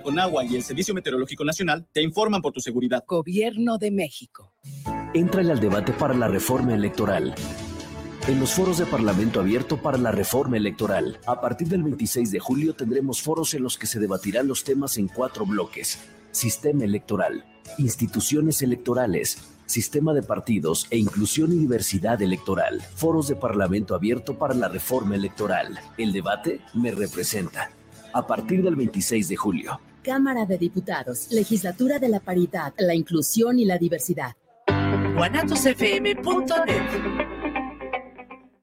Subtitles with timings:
[0.00, 3.04] la Conagua y el Servicio Meteorológico Nacional te informan por tu seguridad.
[3.06, 4.54] Gobierno de México.
[5.12, 7.34] Entrale al debate para la reforma electoral.
[8.26, 11.18] En los foros de Parlamento abierto para la reforma electoral.
[11.26, 14.96] A partir del 26 de julio tendremos foros en los que se debatirán los temas
[14.96, 15.98] en cuatro bloques.
[16.30, 17.44] Sistema electoral,
[17.76, 19.36] instituciones electorales,
[19.66, 22.80] sistema de partidos e inclusión y diversidad electoral.
[22.94, 25.78] Foros de Parlamento abierto para la reforma electoral.
[25.98, 27.70] El debate me representa.
[28.14, 29.80] A partir del 26 de julio.
[30.02, 34.34] Cámara de Diputados, Legislatura de la Paridad, la Inclusión y la Diversidad.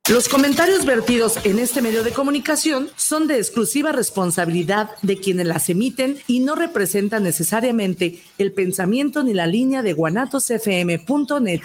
[0.10, 5.70] Los comentarios vertidos en este medio de comunicación son de exclusiva responsabilidad de quienes las
[5.70, 11.62] emiten y no representan necesariamente el pensamiento ni la línea de guanatosfm.net.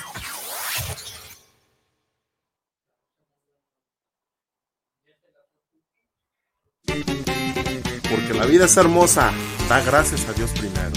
[8.11, 9.33] Porque la vida es hermosa,
[9.73, 10.93] da gracias a Dios primero.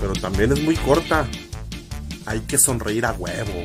[0.00, 1.28] Pero también es muy corta.
[2.24, 3.62] Hay que sonreír a huevo.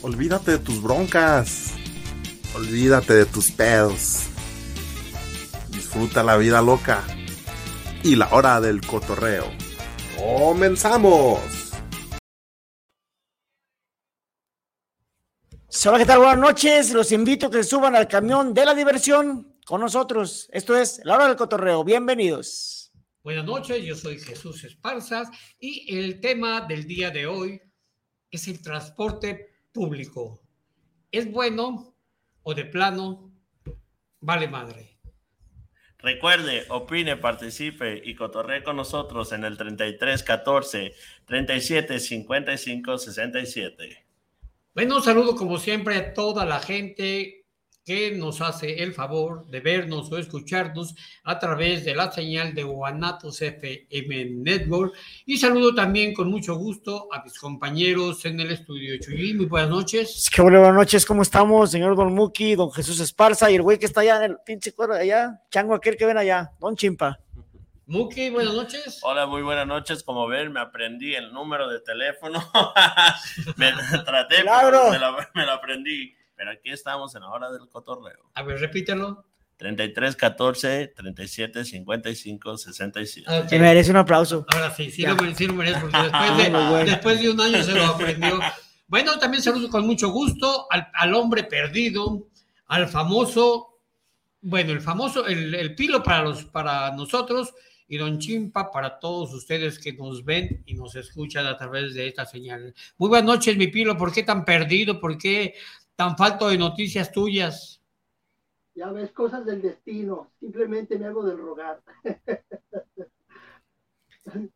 [0.00, 1.72] Olvídate de tus broncas.
[2.54, 4.28] Olvídate de tus pedos.
[5.68, 7.02] Disfruta la vida loca.
[8.02, 9.44] Y la hora del cotorreo.
[10.16, 11.40] ¡Comenzamos!
[15.84, 16.18] Hola, ¿qué tal?
[16.20, 16.92] Buenas noches.
[16.92, 20.48] Los invito a que suban al camión de la diversión con nosotros.
[20.50, 21.84] Esto es La Hora del Cotorreo.
[21.84, 22.90] Bienvenidos.
[23.22, 25.28] Buenas noches, yo soy Jesús Esparzas
[25.60, 27.60] y el tema del día de hoy
[28.30, 30.40] es el transporte público.
[31.12, 31.94] ¿Es bueno
[32.44, 33.30] o de plano
[34.20, 34.96] vale madre?
[35.98, 40.94] Recuerde, opine, participe y cotorree con nosotros en el 33 14
[41.26, 44.06] 37 55 67.
[44.74, 47.37] Bueno, saludo como siempre a toda la gente
[47.88, 50.94] que nos hace el favor de vernos o escucharnos
[51.24, 54.92] a través de la señal de Guanatos FM Network.
[55.24, 58.98] Y saludo también con mucho gusto a mis compañeros en el estudio.
[59.00, 60.28] Chuyí, muy buenas noches.
[60.30, 63.86] Qué buenas noches, ¿cómo estamos, señor Don Muki, don Jesús Esparza y el güey que
[63.86, 67.18] está allá en el pinche cuero de allá, chango aquel que ven allá, don Chimpa?
[67.86, 69.00] Muki, buenas noches.
[69.00, 70.02] Hola, muy buenas noches.
[70.02, 72.38] Como ven, me aprendí el número de teléfono.
[73.56, 73.72] me
[74.04, 76.17] traté, pero me lo, me lo aprendí.
[76.38, 78.30] Pero aquí estamos en la hora del cotorreo.
[78.34, 79.24] A ver, repítelo.
[79.56, 83.28] 33 14 37 55 67.
[83.28, 83.48] Okay.
[83.48, 84.46] Se merece un aplauso.
[84.54, 86.84] Ahora sí, sí, lo, sí lo, merece, porque después de, bueno.
[86.84, 88.38] después de, un año se lo aprendió.
[88.86, 92.28] Bueno, también saludo con mucho gusto al, al, hombre perdido,
[92.68, 93.80] al famoso,
[94.40, 97.52] bueno, el famoso, el, el pilo para, los, para nosotros
[97.88, 102.06] y Don Chimpa para todos ustedes que nos ven y nos escuchan a través de
[102.06, 102.74] esta señal.
[102.98, 103.96] Muy buenas noches, mi pilo.
[103.96, 105.00] ¿Por qué tan perdido?
[105.00, 105.54] ¿Por qué
[105.98, 107.82] tan falto de noticias tuyas?
[108.76, 110.30] Ya ves, cosas del destino.
[110.38, 111.82] Simplemente me hago del rogar.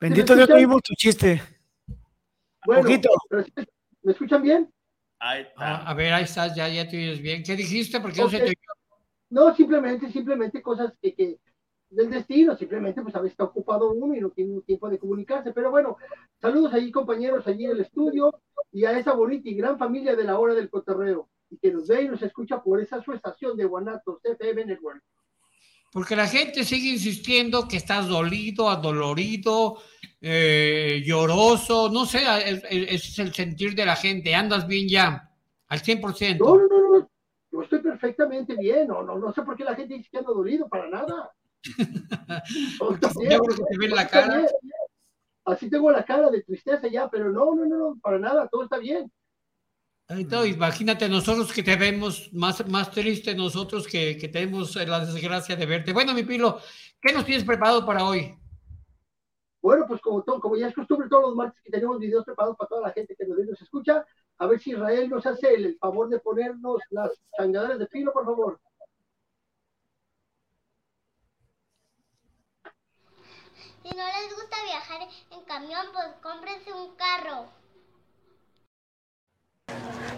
[0.00, 1.42] Bendito Dios, tuvimos tu chiste.
[2.64, 3.10] Bueno, Poquito.
[4.02, 4.72] ¿me escuchan bien?
[5.18, 5.76] Ahí está.
[5.76, 7.42] a ver, ahí estás, ya, ya te oyes bien.
[7.42, 8.00] ¿Qué dijiste?
[8.00, 8.40] ¿Por qué okay.
[8.40, 8.60] no se te
[9.28, 11.38] No, simplemente, simplemente cosas que, que
[11.90, 15.52] del destino, simplemente pues a veces está ocupado uno y no tiene tiempo de comunicarse,
[15.52, 15.96] pero bueno,
[16.40, 18.34] saludos allí compañeros allí en el estudio
[18.72, 21.86] y a esa bonita y gran familia de la hora del cotorreo y que nos
[21.86, 25.02] ve y nos escucha por esa su estación de Guanatos FM Network.
[25.92, 29.78] Porque la gente sigue insistiendo que estás dolido, adolorido,
[30.20, 32.18] eh, lloroso, no sé,
[32.68, 35.30] ese es el sentir de la gente, andas bien ya,
[35.68, 36.38] al 100%.
[36.38, 37.10] No, no, no, no,
[37.52, 40.34] yo estoy perfectamente bien, no, no, no sé por qué la gente dice que ando
[40.34, 41.30] dolido, para nada.
[42.80, 44.46] Yo creo que te ve la cara.
[45.44, 48.64] Así tengo la cara de tristeza ya, pero no, no, no, no, para nada, todo
[48.64, 49.10] está bien.
[50.08, 55.56] Entonces, imagínate nosotros que te vemos más, más triste, nosotros que, que, tenemos la desgracia
[55.56, 55.92] de verte.
[55.92, 56.60] Bueno, mi Pilo,
[57.00, 58.36] ¿qué nos tienes preparado para hoy?
[59.60, 62.56] Bueno, pues como, todo, como ya es costumbre todos los martes que tenemos videos preparados
[62.56, 64.06] para toda la gente que nos, nos escucha,
[64.38, 68.12] a ver si Israel nos hace el, el favor de ponernos las changaderas de Pilo,
[68.12, 68.60] por favor.
[73.88, 75.00] Si no les gusta viajar
[75.30, 77.44] en camión, pues cómprense un carro.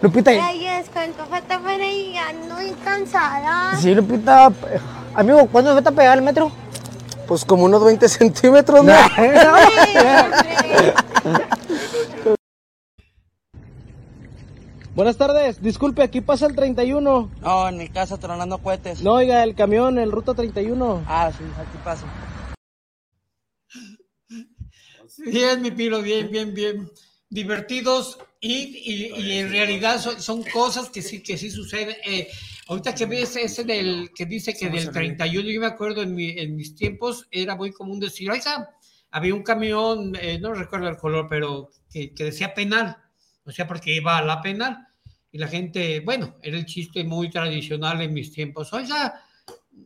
[0.01, 0.31] Lupita.
[0.31, 2.15] Ay, es cuánto falta para ir,
[2.51, 3.77] muy cansada.
[3.77, 4.51] Sí, Lupita.
[5.13, 6.51] Amigo, ¿cuándo falta pegar el metro?
[7.27, 8.91] Pues como unos 20 centímetros, ¿no?
[14.95, 17.29] Buenas tardes, disculpe, aquí pasa el 31.
[17.39, 19.03] No, en mi casa tronando cohetes.
[19.03, 21.03] No, oiga, el camión, el ruta 31.
[21.07, 22.07] Ah, sí, aquí pasa.
[25.25, 26.91] Bien, mi pilo, bien, bien, bien.
[27.29, 31.95] Divertidos y, y, y en realidad son, son, cosas que sí, que sí suceden.
[32.05, 32.29] Eh,
[32.69, 36.29] Ahorita que ves ese del que dice que del 31, yo me acuerdo en, mi,
[36.29, 38.69] en mis tiempos era muy común decir, oiga,
[39.09, 42.95] había un camión, eh, no recuerdo el color, pero que, que, decía penal,
[43.43, 44.87] o sea, porque iba a la penal.
[45.31, 48.71] Y la gente, bueno, era el chiste muy tradicional en mis tiempos.
[48.71, 49.19] Oiga,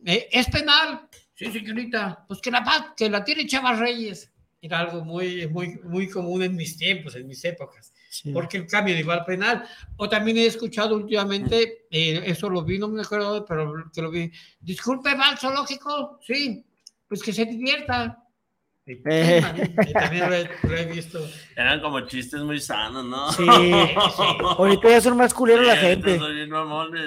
[0.04, 1.08] eh, es penal.
[1.34, 4.30] Sí, señorita, pues que la, que la tiene Chava Reyes.
[4.64, 7.92] Era algo muy, muy, muy común en mis tiempos, en mis épocas
[8.32, 9.64] porque el cambio de igual penal.
[9.96, 14.10] O también he escuchado últimamente, eh, eso lo vi, no me acuerdo, pero que lo
[14.10, 14.30] vi.
[14.60, 16.64] Disculpe, va zoológico, sí,
[17.08, 18.20] pues que se divierta.
[18.86, 19.42] Eh.
[19.94, 21.18] también lo he, visto.
[21.56, 23.32] Eran como chistes muy sanos, ¿no?
[23.32, 26.20] Sí, ahorita ya son más culeros la gente.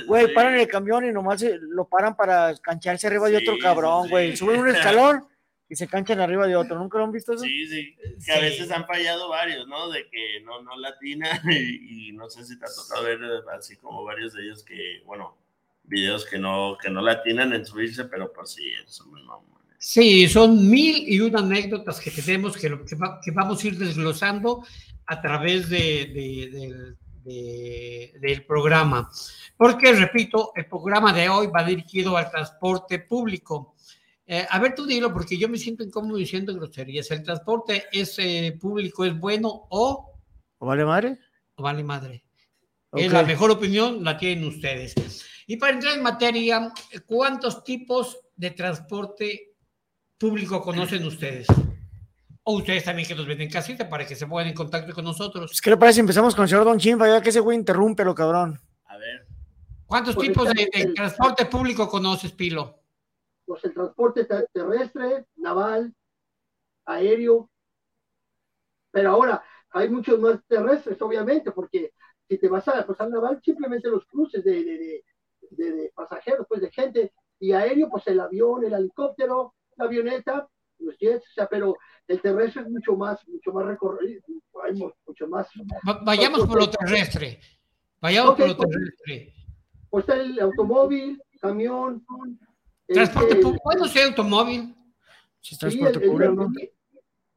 [0.07, 4.35] Güey, paran el camión y nomás lo paran para cancharse arriba de otro cabrón, güey.
[4.35, 5.23] Suben un escalón
[5.69, 6.77] y se canchan arriba de otro.
[6.77, 7.43] ¿Nunca lo han visto eso?
[7.43, 7.95] Sí, sí.
[8.25, 9.89] Que a veces han fallado varios, ¿no?
[9.89, 13.19] De que no, no latina y, no sé si te ha tocado ver
[13.57, 15.37] así como varios de ellos que, bueno,
[15.83, 18.71] videos que no, que no latinan en subirse, pero pues sí,
[19.07, 19.57] muy mamones.
[19.79, 24.65] Sí, son mil y una anécdotas que tenemos que, que, vamos a ir desglosando
[25.05, 26.95] a través de,
[28.19, 29.09] del programa.
[29.55, 33.75] Porque, repito, el programa de hoy va dirigido al transporte público
[34.29, 37.09] eh, a ver, tú dilo, porque yo me siento incómodo diciendo groserías.
[37.11, 40.19] ¿El transporte es eh, público es bueno o...
[40.57, 41.17] ¿O vale madre?
[41.55, 42.25] O vale madre.
[42.91, 44.93] Es la mejor opinión, la tienen ustedes.
[45.45, 46.71] Y para entrar en materia,
[47.05, 49.53] ¿cuántos tipos de transporte
[50.17, 51.47] público conocen ustedes?
[52.43, 55.05] O ustedes también que nos ven en casita para que se pongan en contacto con
[55.05, 55.61] nosotros.
[55.61, 56.01] ¿Qué le parece?
[56.01, 58.59] Empezamos con el señor Don Chimba, ya que ese güey interrumpe lo cabrón.
[58.85, 59.25] A ver.
[59.85, 62.76] ¿Cuántos pues tipos de transporte público conoces, Pilo?
[63.47, 65.95] Pues el transporte terrestre, naval,
[66.85, 67.49] aéreo,
[68.91, 71.93] pero ahora hay muchos más terrestres, obviamente, porque
[72.27, 75.03] si te vas a pues, al naval, simplemente los cruces de, de,
[75.51, 80.47] de, pasajeros, pues de gente, y aéreo, pues el avión, el helicóptero, la avioneta,
[80.79, 81.77] los jets, o sea, pero
[82.07, 84.21] el terrestre es mucho más, mucho más recorrido,
[84.63, 85.47] hay mucho más.
[86.03, 87.39] vayamos por lo terrestre,
[88.01, 89.33] vayamos por lo pues, terrestre.
[89.89, 92.05] Pues el automóvil, camión,
[92.87, 94.75] Transporte público, bueno, sí, automóvil.
[95.41, 96.51] Sí, transporte el, público.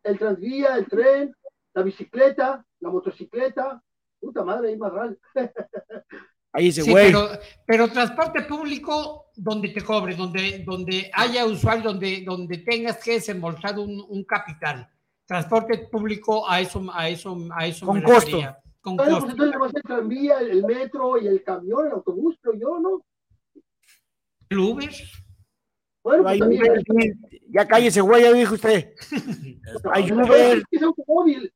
[0.02, 1.35] El, transvía, el tren,
[1.75, 3.82] la bicicleta, la motocicleta.
[4.20, 5.17] Puta madre, ahí más raro.
[6.52, 7.06] Ahí dice, güey.
[7.06, 7.29] pero,
[7.64, 13.79] pero, transporte público donde te cobre, donde, donde haya usuario, donde, donde tengas que desembolsar
[13.79, 14.91] un, un capital.
[15.26, 18.38] Transporte público a eso, a eso, a eso Con costo.
[18.81, 19.37] Con bueno, costo.
[19.37, 23.00] Pues entonces el tranvía, el metro y el camión, el autobús, pero yo, ¿no?
[24.49, 24.91] El Uber.
[26.02, 26.38] Bueno, pues
[27.49, 28.94] ya cállese, güey, ya dijo usted.
[30.70, 31.52] Es automóvil,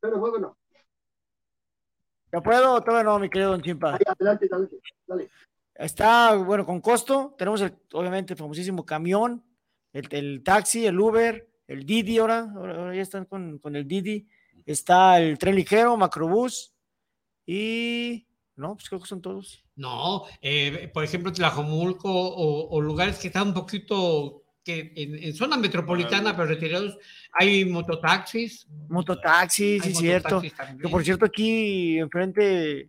[0.00, 0.56] pero bueno.
[2.32, 3.98] ¿Ya puedo o todavía no, mi querido Don Chimpa?
[4.06, 5.28] adelante, adelante, dale.
[5.74, 7.34] Está, bueno, con costo.
[7.36, 9.44] Tenemos, el, obviamente, el famosísimo camión,
[9.92, 14.26] el, el, taxi, el Uber, el Didi ahora, ahora, ya están con, con el Didi.
[14.64, 16.74] Está el tren ligero, macrobús
[17.44, 18.26] y
[18.62, 19.64] no, pues creo que son todos.
[19.76, 25.56] No, eh, por ejemplo, Tlajomulco o, o, lugares que están un poquito que en, zona
[25.56, 26.96] metropolitana, pero retirados,
[27.32, 28.66] hay mototaxis.
[28.88, 30.40] Mototaxis, sí, cierto.
[30.40, 32.88] Que por cierto, aquí enfrente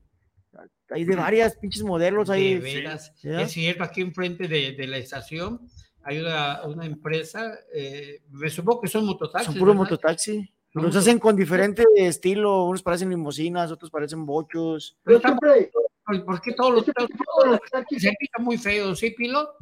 [0.90, 2.62] hay de varias pinches modelos ahí.
[2.64, 5.68] Es cierto, aquí enfrente de, de la estación
[6.04, 9.48] hay una, una empresa, eh, me supongo que son mototaxis.
[9.48, 10.53] Son puro mototaxi.
[10.74, 14.98] Los hacen con diferente estilo, unos parecen limosinas, otros parecen bochos.
[15.04, 15.72] Pero siempre,
[16.06, 17.60] ¿Por qué todos los, todos
[17.98, 19.56] se muy feos, sí, Pilo?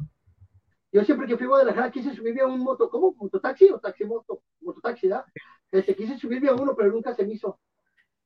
[0.90, 3.14] Yo siempre que fui a Guadalajara quise subirme a un moto, ¿cómo?
[3.16, 4.42] ¿Mototaxi o taxi moto?
[4.60, 5.24] Mototaxi, ¿da?
[5.70, 7.58] Este, quise subirme a uno, pero nunca se me hizo.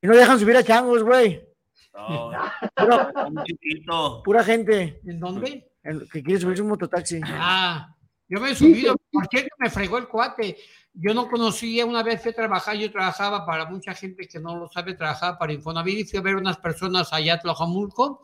[0.01, 1.47] Y no dejan subir a changos, güey.
[1.95, 2.33] No,
[4.25, 5.01] pura, gente.
[5.05, 5.71] ¿En dónde?
[6.13, 7.21] que quiere subirse un mototaxi.
[7.25, 7.95] Ah,
[8.29, 10.57] yo me he subido, ¿por qué me fregó el cuate?
[10.93, 14.57] Yo no conocía, una vez fui a trabajar, yo trabajaba para mucha gente que no
[14.57, 18.23] lo sabe, trabajaba para Infonavit y fui a ver unas personas allá a Tlajomulco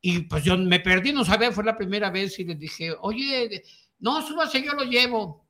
[0.00, 3.62] y pues yo me perdí, no sabía, fue la primera vez y les dije, oye,
[3.98, 5.46] no, súbase, yo lo llevo.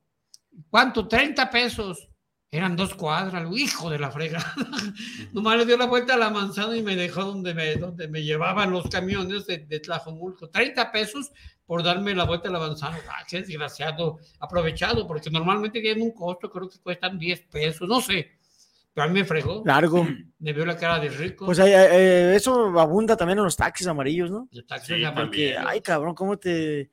[0.69, 1.07] ¿Cuánto?
[1.07, 2.08] 30 pesos.
[2.51, 4.43] Eran dos cuadras, hijo de la frega.
[5.33, 8.23] Nomás le dio la vuelta a la manzana y me dejó donde me, donde me
[8.23, 10.49] llevaban los camiones de, de Tlajomulco.
[10.49, 11.31] 30 pesos
[11.67, 12.97] por darme la vuelta a la manzana.
[13.07, 18.01] Ah, qué desgraciado, aprovechado, porque normalmente tienen un costo, creo que cuestan 10 pesos, no
[18.01, 18.31] sé.
[18.95, 19.61] Pero a mí me fregó.
[19.63, 20.07] Largo.
[20.39, 21.45] Me vio la cara de rico.
[21.45, 24.47] Pues eh, eh, eso abunda también en los taxis amarillos, ¿no?
[24.51, 25.63] Los taxis amarillos.
[25.67, 26.89] Ay, cabrón, ¿cómo te,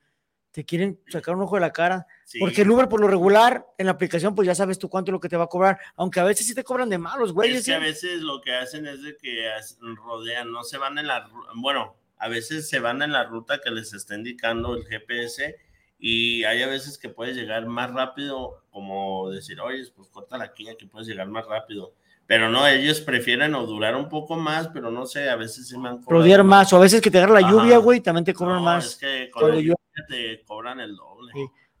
[0.57, 2.07] te quieren sacar un ojo de la cara?
[2.39, 5.13] Porque el Uber, por lo regular, en la aplicación, pues ya sabes tú cuánto es
[5.13, 5.77] lo que te va a cobrar.
[5.95, 7.53] Aunque a veces sí te cobran de malos, güey.
[7.53, 9.51] Es que a veces lo que hacen es de que
[9.97, 11.29] rodean, no se van en la.
[11.53, 15.57] Bueno, a veces se van en la ruta que les está indicando el GPS
[15.99, 20.69] y hay a veces que puedes llegar más rápido, como decir, oye, pues corta aquí,
[20.69, 21.93] aquí puedes llegar más rápido.
[22.27, 25.77] Pero no, ellos prefieren o durar un poco más, pero no sé, a veces se
[25.77, 26.43] me han cobrado.
[26.43, 28.85] más, o a veces que te agarra la lluvia, güey, también te cobran más.
[28.85, 29.75] Es que con la lluvia
[30.09, 31.31] te cobran el doble.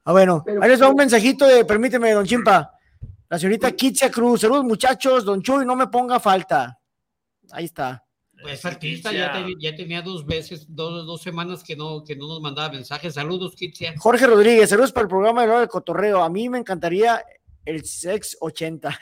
[0.05, 2.71] Ah, bueno, ahí les va un mensajito de, permíteme, don Chimpa.
[3.29, 6.79] La señorita Kitsia Cruz, saludos muchachos, don Chuy, no me ponga falta.
[7.51, 8.05] Ahí está.
[8.41, 12.39] Pues artista ya, ya, tenía dos veces, dos, dos, semanas que no, que no nos
[12.39, 13.15] mandaba mensajes.
[13.15, 13.95] Saludos, Kitsia.
[13.97, 16.23] Jorge Rodríguez, saludos para el programa de del cotorreo.
[16.23, 17.21] A mí me encantaría
[17.65, 18.97] el Sex 80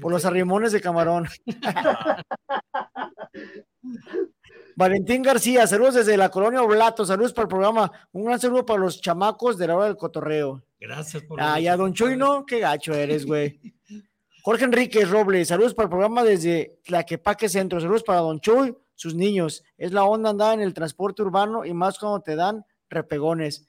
[0.00, 1.28] por los arrimones de camarón.
[4.76, 7.90] Valentín García, saludos desde la colonia Oblato, saludos para el programa.
[8.12, 10.62] Un gran saludo para los chamacos de la hora del cotorreo.
[10.78, 11.40] Gracias por.
[11.40, 13.58] Ah, ya, don Chuy, no, qué gacho eres, güey.
[14.42, 19.14] Jorge Enrique Robles, saludos para el programa desde Tlaquepaque Centro, saludos para Don Chuy, sus
[19.14, 19.64] niños.
[19.76, 23.66] Es la onda andar en el transporte urbano y más cuando te dan repegones.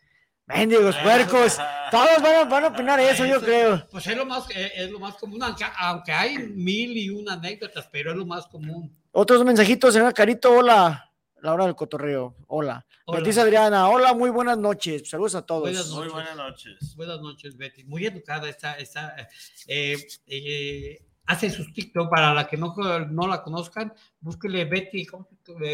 [0.48, 1.58] Mendigos puercos,
[1.92, 3.86] todos van a, opinar eso, yo creo.
[3.92, 7.88] Pues es lo más, eh, es lo más común, aunque, hay mil y una anécdotas,
[7.92, 8.96] pero es lo más común.
[9.12, 11.08] Otros mensajitos, señor Carito, hola
[11.42, 12.36] la hora del cotorreo.
[12.48, 12.86] Hola.
[13.06, 13.42] Hola.
[13.42, 15.10] Adriana, hola, muy buenas noches.
[15.10, 15.62] Saludos a todos.
[15.62, 16.04] Buenas noches.
[16.04, 16.96] Muy buenas noches.
[16.96, 17.84] Buenas noches, Betty.
[17.84, 19.16] Muy educada está, está
[19.68, 22.76] eh, eh, hace sus TikTok, para la que no,
[23.10, 25.08] no la conozcan, búsquele Betty,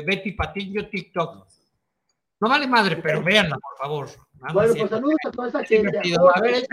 [0.06, 1.48] Betty Patiño TikTok.
[2.40, 4.10] No vale madre, pero véanla, por favor.
[4.54, 6.00] Bueno, pues saludos a toda esa gente.
[6.36, 6.66] A ver,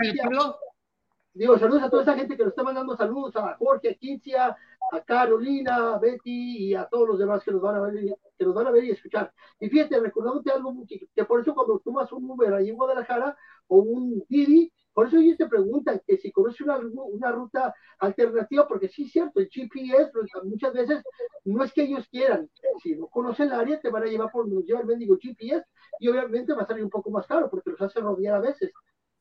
[1.33, 4.57] Digo, saludos a toda esa gente que nos está mandando saludos, a Jorge, a Kincia,
[4.91, 8.45] a Carolina, a Betty y a todos los demás que nos van a ver, que
[8.45, 9.31] nos van a ver y escuchar.
[9.57, 13.37] Y fíjate, recordándote algo, que, por eso cuando tomas un Uber ahí en Guadalajara
[13.67, 18.67] o un Didi, por eso ellos te preguntan que si conoces una, una ruta alternativa,
[18.67, 21.01] porque sí es cierto, el GPS pues, muchas veces
[21.45, 22.49] no es que ellos quieran,
[22.83, 25.65] si no conocen el área te van a llevar por donde lleva el mendigo GPS
[26.01, 28.71] y obviamente va a salir un poco más caro porque los hace rodear a veces.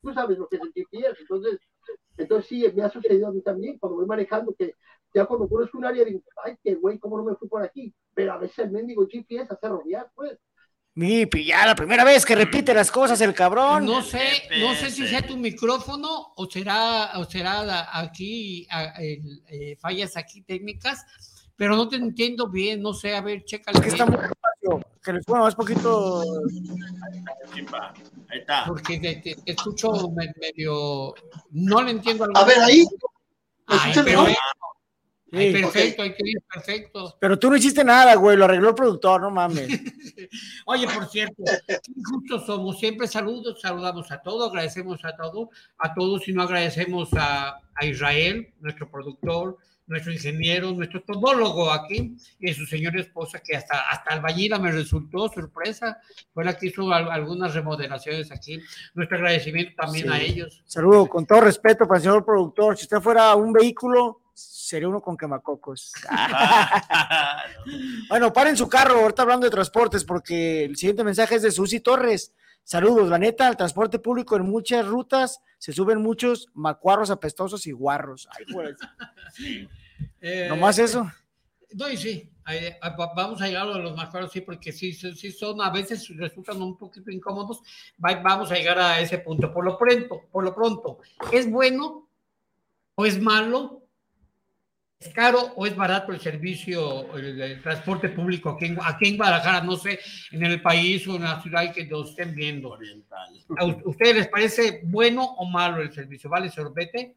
[0.01, 1.61] Tú sabes lo que es el GPS, entonces
[2.17, 4.75] entonces sí, me ha sucedido a mí también cuando voy manejando que
[5.15, 7.93] ya cuando conozco un área digo, ay, qué güey, ¿cómo no me fui por aquí?
[8.15, 10.39] Pero a veces el mendigo GPS hace rodear, pues.
[10.95, 13.85] Mi, ya la primera vez que repite las cosas el cabrón.
[13.85, 14.21] No sé,
[14.59, 18.67] no sé si sea tu micrófono o será, o será aquí
[18.99, 21.05] eh, fallas aquí técnicas,
[21.57, 23.71] pero no te entiendo bien, no sé, a ver, checa.
[23.71, 24.40] Está muy espacio,
[25.03, 26.23] que le suena más poquito.
[28.29, 28.65] Ahí está.
[28.67, 31.15] Porque te, escucho medio,
[31.51, 32.27] no le entiendo.
[32.35, 32.85] A ver, ahí.
[33.67, 34.27] Ay, pero,
[35.53, 37.17] perfecto, hay que ir perfecto.
[37.21, 39.69] Pero tú no hiciste nada, güey, lo arregló el productor, no mames.
[40.67, 41.45] Oye, por cierto,
[42.05, 47.11] justos somos, siempre saludos, saludamos a todos, agradecemos a todos, a todos y no agradecemos
[47.13, 49.57] a, a Israel, nuestro productor,
[49.91, 55.29] nuestro ingeniero, nuestro todólogo aquí y su señora esposa, que hasta, hasta albañila me resultó
[55.29, 55.99] sorpresa,
[56.33, 58.61] fue la que hizo algunas remodelaciones aquí.
[58.95, 60.63] Nuestro agradecimiento también a ellos.
[60.65, 62.77] Saludo, con todo respeto para el señor productor.
[62.77, 65.93] Si usted fuera un vehículo, sería uno con quemacocos.
[68.09, 71.81] bueno, paren su carro, ahorita hablando de transportes, porque el siguiente mensaje es de Susi
[71.81, 72.33] Torres.
[72.65, 77.73] Saludos, la neta, al transporte público en muchas rutas se suben muchos macuarros apestosos y
[77.73, 78.29] guarros.
[78.37, 78.77] Ay, pues.
[80.23, 81.11] Eh, ¿Nomás eso?
[81.75, 82.31] No, y sí,
[83.15, 86.77] vamos a llegar a los macuarros, sí, porque sí, sí son, a veces resultan un
[86.77, 87.61] poquito incómodos.
[87.99, 89.53] Vamos a llegar a ese punto.
[89.53, 90.99] Por lo pronto, por lo pronto,
[91.33, 92.09] ¿es bueno
[92.95, 93.80] o es malo
[95.01, 99.63] ¿Es caro o es barato el servicio, el, transporte público aquí en, aquí en, Guadalajara?
[99.63, 99.99] No sé,
[100.31, 102.69] en el país o en la ciudad que nos estén viendo.
[102.69, 103.31] Oriental.
[103.57, 106.29] ¿A ustedes les parece bueno o malo el servicio?
[106.29, 107.17] ¿Vale, sorbete?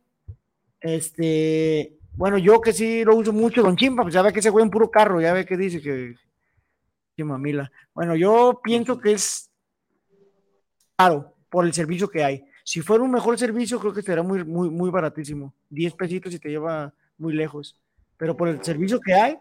[0.79, 4.51] Este, bueno, yo que sí lo uso mucho, don Chimpa, pues ya ve que se
[4.51, 6.15] fue en puro carro, ya ve que dice que.
[7.17, 7.69] Chimamila.
[7.93, 9.51] Bueno, yo pienso que es
[10.95, 12.45] caro por el servicio que hay.
[12.63, 15.53] Si fuera un mejor servicio, creo que estaría muy, muy, muy baratísimo.
[15.69, 17.77] 10 pesitos y te lleva muy lejos.
[18.17, 19.37] Pero por el servicio que hay,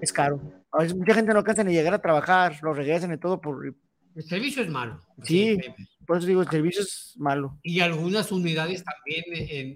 [0.00, 0.40] es caro.
[0.72, 3.74] A veces mucha gente no alcanza ni llegar a trabajar, lo regresan y todo por...
[4.14, 5.00] El servicio es malo.
[5.22, 5.58] Sí,
[6.04, 7.58] por eso digo, el servicio es malo.
[7.62, 9.24] Y algunas unidades también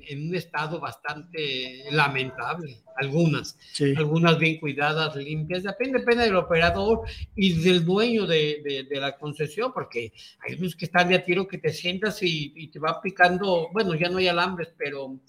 [0.08, 3.56] en, un estado bastante lamentable, algunas.
[3.96, 7.02] Algunas bien cuidadas, limpias, depende, depende del operador
[7.36, 11.46] y del dueño de, de, la concesión, porque hay unos que están de a tiro
[11.46, 15.20] que te sientas y, y te va picando, bueno, ya no hay alambres, pero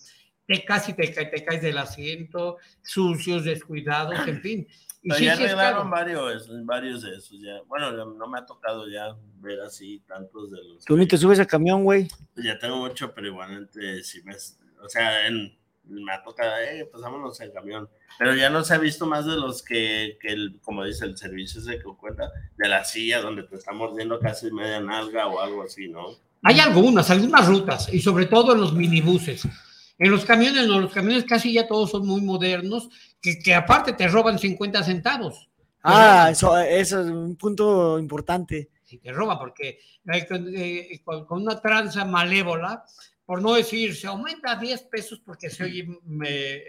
[0.48, 4.68] te casi te, te caes del asiento, sucios, descuidados, en fin.
[5.02, 7.62] Y sí, ya arreglaron varios, varios de esos ya.
[7.68, 10.86] Bueno, no me ha tocado ya ver así tantos de los.
[10.86, 12.08] Tú ni te subes al camión, güey.
[12.38, 17.04] Ya tengo mucho, pero igualmente si me, o sea, en, me ha tocado, eh, pues
[17.04, 17.90] vámonos en camión.
[18.18, 21.18] Pero ya no se ha visto más de los que, que el, como dice el
[21.18, 25.42] servicio ese que cuenta, de la silla donde te está mordiendo casi media nalga o
[25.42, 26.16] algo así, ¿no?
[26.44, 29.48] Hay algunas, algunas rutas, y sobre todo en los minibuses.
[30.00, 32.90] En los camiones, no, los camiones casi ya todos son muy modernos,
[33.22, 35.50] que, que aparte te roban 50 centavos.
[35.84, 38.70] Ah, eso, eso es un punto importante.
[38.84, 39.80] Si te roban, porque
[40.14, 42.84] eh, con, eh, con- una tranza malévola,
[43.26, 45.88] por no decir, se aumenta a 10 pesos porque se oye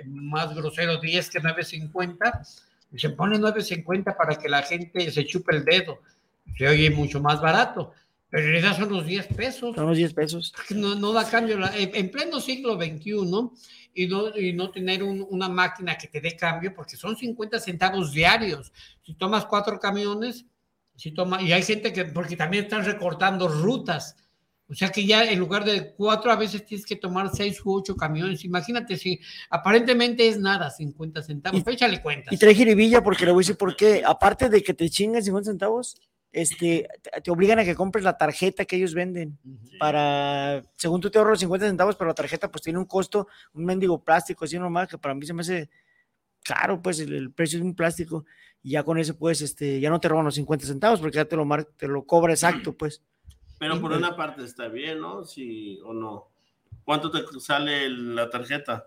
[0.07, 2.63] más grosero 10 que 9.50,
[2.93, 5.99] y se pone 9.50 para que la gente se chupe el dedo.
[6.57, 7.93] Se oye mucho más barato,
[8.35, 9.77] pero en realidad son los 10 pesos.
[9.77, 10.53] Son los 10 pesos.
[10.71, 11.57] No, no da cambio.
[11.57, 13.13] la- en en pleno siglo XXI
[13.95, 17.61] y no, y no tener un- una máquina que te dé cambio, porque son 50
[17.61, 18.73] centavos diarios.
[19.03, 20.47] Si tomas cuatro camiones,
[20.97, 24.17] si toma, y hay gente que, porque también están recortando rutas.
[24.67, 27.73] O sea que ya en lugar de cuatro, a veces tienes que tomar seis u
[27.73, 28.45] ocho camiones.
[28.45, 31.63] Imagínate si aparentemente es nada, 50 centavos.
[31.63, 32.35] Pero échale cuenta.
[32.35, 34.03] Y trae jiribilla porque le voy a decir por qué.
[34.05, 35.97] Aparte de que te chingan 50 centavos,
[36.35, 36.89] este,
[37.23, 39.39] te- obligan a que compres la tarjeta que ellos venden.
[39.79, 43.65] Para, según tú te ahorras 50 centavos, pero la tarjeta pues tiene un costo, un
[43.65, 45.71] mendigo plástico, así normal, que para mí se me hace
[46.45, 48.25] caro, pues el, el precio de un plástico.
[48.63, 51.25] Y ya con eso, pues, este, ya no te roban los 50 centavos porque ya
[51.25, 53.03] te lo, mar- te lo cobra exacto, pues.
[53.59, 55.25] Pero por una parte está bien, ¿no?
[55.25, 56.29] Sí o no.
[56.85, 58.87] ¿Cuánto te sale la tarjeta?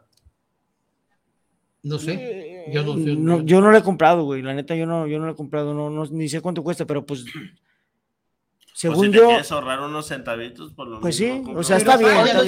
[1.88, 2.66] No sé.
[2.72, 3.12] Yo no sé.
[3.12, 4.42] Eh, No, yo no lo he comprado, güey.
[4.42, 6.86] La neta, yo no, yo no lo he comprado, no, no, ni sé cuánto cuesta,
[6.86, 7.24] pero pues.
[7.24, 7.52] Pues
[8.74, 9.28] Según si te yo.
[9.28, 12.12] quieres ahorrar unos centavitos, por lo Pues mismo, sí, o sea, está bien.
[12.12, 12.44] Está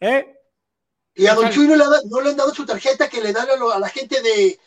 [0.00, 0.32] ¿Eh?
[1.14, 3.22] Y a Don Chuy no le, ha da- no le han dado su tarjeta que
[3.22, 4.58] le dan a, lo- a la gente de,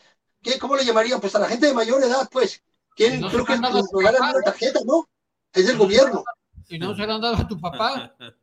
[0.41, 1.19] ¿qué, ¿cómo le llamarían?
[1.22, 2.62] Pues a la gente de mayor edad, pues.
[2.96, 5.08] ¿Quién, No creo se que han dado nos regalan una tarjeta, ¿no?
[5.53, 6.24] Es del gobierno.
[6.67, 8.15] Y no se lo han dado a tu papá.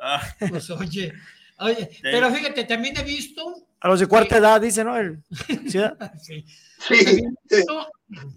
[0.00, 1.12] Ah, Pues oye,
[1.58, 4.96] oye, pero fíjate, también he visto A los de cuarta edad, dice, ¿no?
[4.96, 5.22] El-
[5.68, 5.78] ¿sí?
[6.20, 6.44] Sí.
[6.78, 6.88] Sí.
[6.88, 7.86] También he visto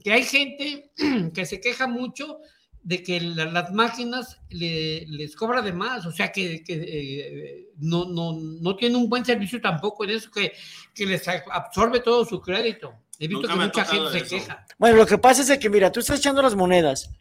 [0.03, 0.91] que hay gente
[1.33, 2.39] que se queja mucho
[2.83, 7.67] de que la- las máquinas le- les cobra de más, o sea que, que, eh,
[7.77, 10.53] no, no, no tiene un buen servicio tampoco en eso, que,
[10.93, 12.93] que les absorbe todo su crédito.
[13.19, 14.65] He visto Nunca que mucha gente se queja.
[14.79, 17.11] Bueno, lo que pasa es que, mira, tú estás echando las monedas.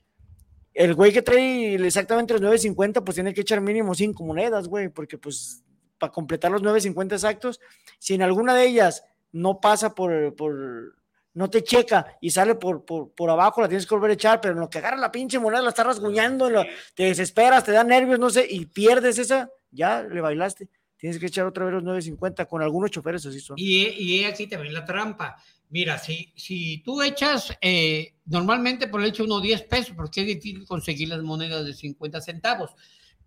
[0.73, 4.89] El güey que trae exactamente los 9.50, pues tiene que echar mínimo 5 monedas, güey,
[4.89, 5.63] porque pues
[6.01, 7.61] para completar los 9.50 exactos,
[8.01, 10.97] si en alguna de ellas no pasa por, por
[11.35, 14.41] no te checa y sale por, por, por abajo, la tienes que volver a echar,
[14.41, 17.71] pero en lo que agarra la pinche moneda, la estás rasguñando, lo- te desesperas, te
[17.71, 20.69] da nervios, no sé, y pierdes esa, ya le bailaste.
[20.97, 23.55] Tienes que echar otra vez los 9.50, con algunos choferes así son.
[23.59, 25.37] Y, y aquí también la trampa.
[25.69, 30.27] Mira, si, si tú echas, eh, normalmente por el hecho uno 10 pesos, porque es
[30.27, 32.73] difícil conseguir las monedas de 50 centavos,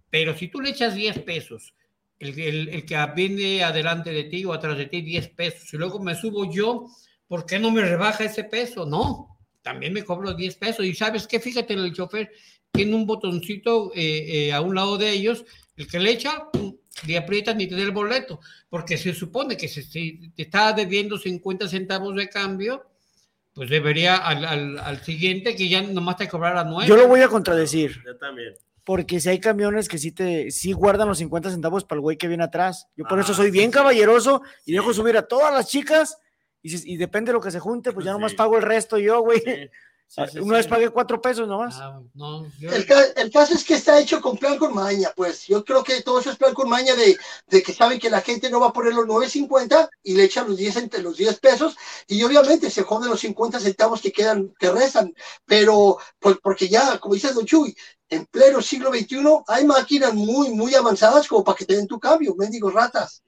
[0.09, 1.73] pero si tú le echas 10 pesos,
[2.23, 5.77] el, el- el que viene adelante de ti o atrás de ti 10 pesos, y
[5.77, 6.87] luego me subo yo,
[7.27, 8.85] ¿por qué no me rebaja ese peso?
[8.85, 10.85] No, también me cobro 10 pesos.
[10.85, 12.31] Y sabes qué, fíjate, el chofer
[12.71, 15.45] tiene un botoncito eh, eh, a un lado de ellos,
[15.77, 16.75] el que le echa, pum,
[17.07, 20.73] le aprietan y te da el boleto, porque se supone que si si te está
[20.73, 22.83] debiendo 50 centavos de cambio,
[23.53, 26.87] pues debería al, al- al siguiente que ya nomás te cobrara 9.
[26.87, 28.01] Yo lo voy a contradecir.
[28.05, 28.53] Yo también.
[28.85, 32.17] Porque si hay camiones que sí te sí guardan los 50 centavos para el güey
[32.17, 32.87] que viene atrás.
[32.97, 33.75] Yo por eso Ah, soy bien sí.
[33.75, 36.17] caballeroso y dejo subir a todas las chicas
[36.61, 38.37] y, si- y depende de lo que se junte, pues ya nomás Sí.
[38.37, 39.41] pago el resto yo, güey.
[40.05, 40.69] Sí, sí, Una vez sí.
[40.69, 41.75] pagué cuatro pesos nomás.
[41.79, 45.11] Ah, no, yo- El, ca- el caso es que está hecho con plan con maña,
[45.15, 47.17] pues yo creo que todo eso es plan con maña de,
[47.47, 50.47] de que saben que la gente no va a poner los 9.50 y le echan
[50.47, 51.75] los 10 entre los 10 pesos
[52.07, 55.13] y obviamente se joden los 50 centavos que quedan, que restan,
[55.45, 57.75] pero pues porque ya, como dice Don Chuy,
[58.13, 61.99] en pleno siglo XXI hay máquinas muy, muy avanzadas como para que te den tu
[61.99, 63.23] cambio, mendigos ratas.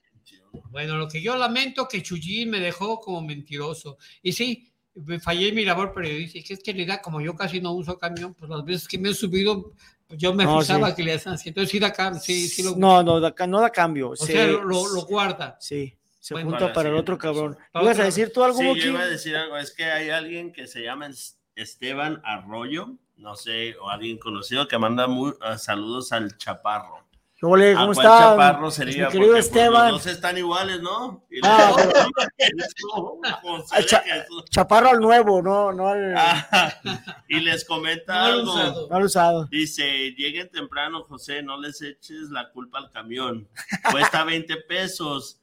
[0.70, 3.98] Bueno, lo que yo lamento que Chuyín me dejó como mentiroso.
[4.22, 6.54] Y sí, me fallé en mi labor periodística.
[6.54, 9.10] Es que en realidad, como yo casi no uso camión, pues las veces que me
[9.10, 9.74] he subido,
[10.08, 10.96] pues yo me No, fijaba sí.
[10.96, 11.50] que le hacían así.
[11.50, 14.12] Entonces sí da cambio, sí, sí lo, No, no, da, no da cambio.
[14.12, 15.58] o se- sea, lo, lo- guarda.
[15.60, 17.58] Sí, se Bueno, junta para para el otro cabrón.
[17.74, 19.58] ¿Ibas a decir tú algo, Sí, yo iba a decir algo.
[19.58, 24.68] Es que hay alguien que se llama Es- Esteban Arroyo, no sé, o alguien conocido
[24.68, 27.04] que manda muy, ah, saludos al Chaparro.
[27.38, 27.74] ¿Qué ole?
[27.74, 28.04] ¿A ¿Cómo está?
[28.04, 29.08] Chaparro Mi sería?
[29.10, 29.92] querido Porque, pues, Esteban.
[29.92, 31.26] los dos están iguales, ¿no?
[31.30, 31.74] Y Ah,
[33.42, 34.04] José Al cha-.
[34.50, 36.74] Chaparro al nuevo, no, no al, Ah,
[37.28, 38.54] y les comenta No al algo.
[38.54, 38.88] usado.
[38.90, 39.46] no usado.
[39.48, 43.50] Dice, lleguen temprano, José, no les eches la culpa al camión.
[43.92, 45.42] Cuesta 20 pesos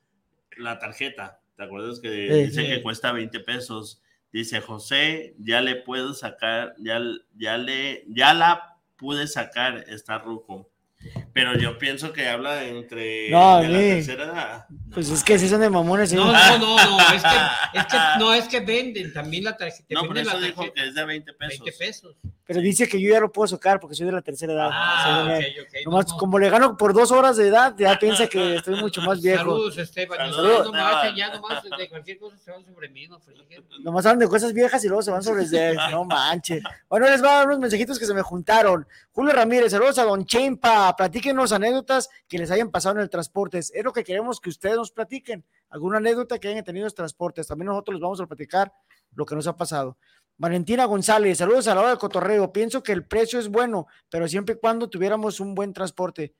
[0.56, 1.40] la tarjeta.
[1.56, 2.42] ¿Te acuerdas que Sí.
[2.46, 2.66] dice Sí.
[2.68, 4.00] que cuesta 20 pesos?
[4.32, 7.00] Dice, José, ya le puedo sacar, ya,
[7.36, 10.71] ya le, ya la pude sacar, está ruco.
[11.32, 14.66] Pero yo pienso que habla entre No, de la tercera edad.
[14.92, 16.10] Pues es que si son de mamones.
[16.10, 16.16] sí.
[16.16, 19.86] No, no, no, no, es que, es que, no, es que venden también la tarjeta.
[19.90, 21.60] No, venden eso la dijo que es de 20 pesos.
[21.64, 22.16] 20 pesos.
[22.44, 24.68] Pero dice que yo ya lo puedo sacar porque soy de la tercera edad.
[24.70, 26.18] Ah, de- ok, nomás, no, no.
[26.18, 29.38] como le gano por dos horas de edad, ya piensa que estoy mucho más viejo.
[29.44, 30.18] Saludos, Esteban.
[30.18, 33.64] Saludos, Ya nomás, ya nomás de cualquier cosa se van sobre mí, no freguen.
[33.82, 36.62] Nomás hablan de cosas viejas y luego se van sobre el No manches.
[36.90, 38.86] Bueno, les voy a dar unos mensajitos que se me juntaron.
[39.12, 40.94] Julio Ramírez, saludos a Don Chempa.
[41.22, 43.58] Platíquenos anécdotas que les hayan pasado en el transporte.
[43.58, 45.44] Es lo que queremos que ustedes nos platiquen.
[45.70, 47.46] Alguna anécdota que hayan tenido en los transportes.
[47.46, 48.72] También nosotros les vamos a platicar
[49.14, 49.96] lo que nos ha pasado.
[50.36, 52.52] Valentina González, saludos a la hora del cotorreo.
[52.52, 56.34] Pienso que el precio es bueno, pero siempre y cuando tuviéramos un buen transporte.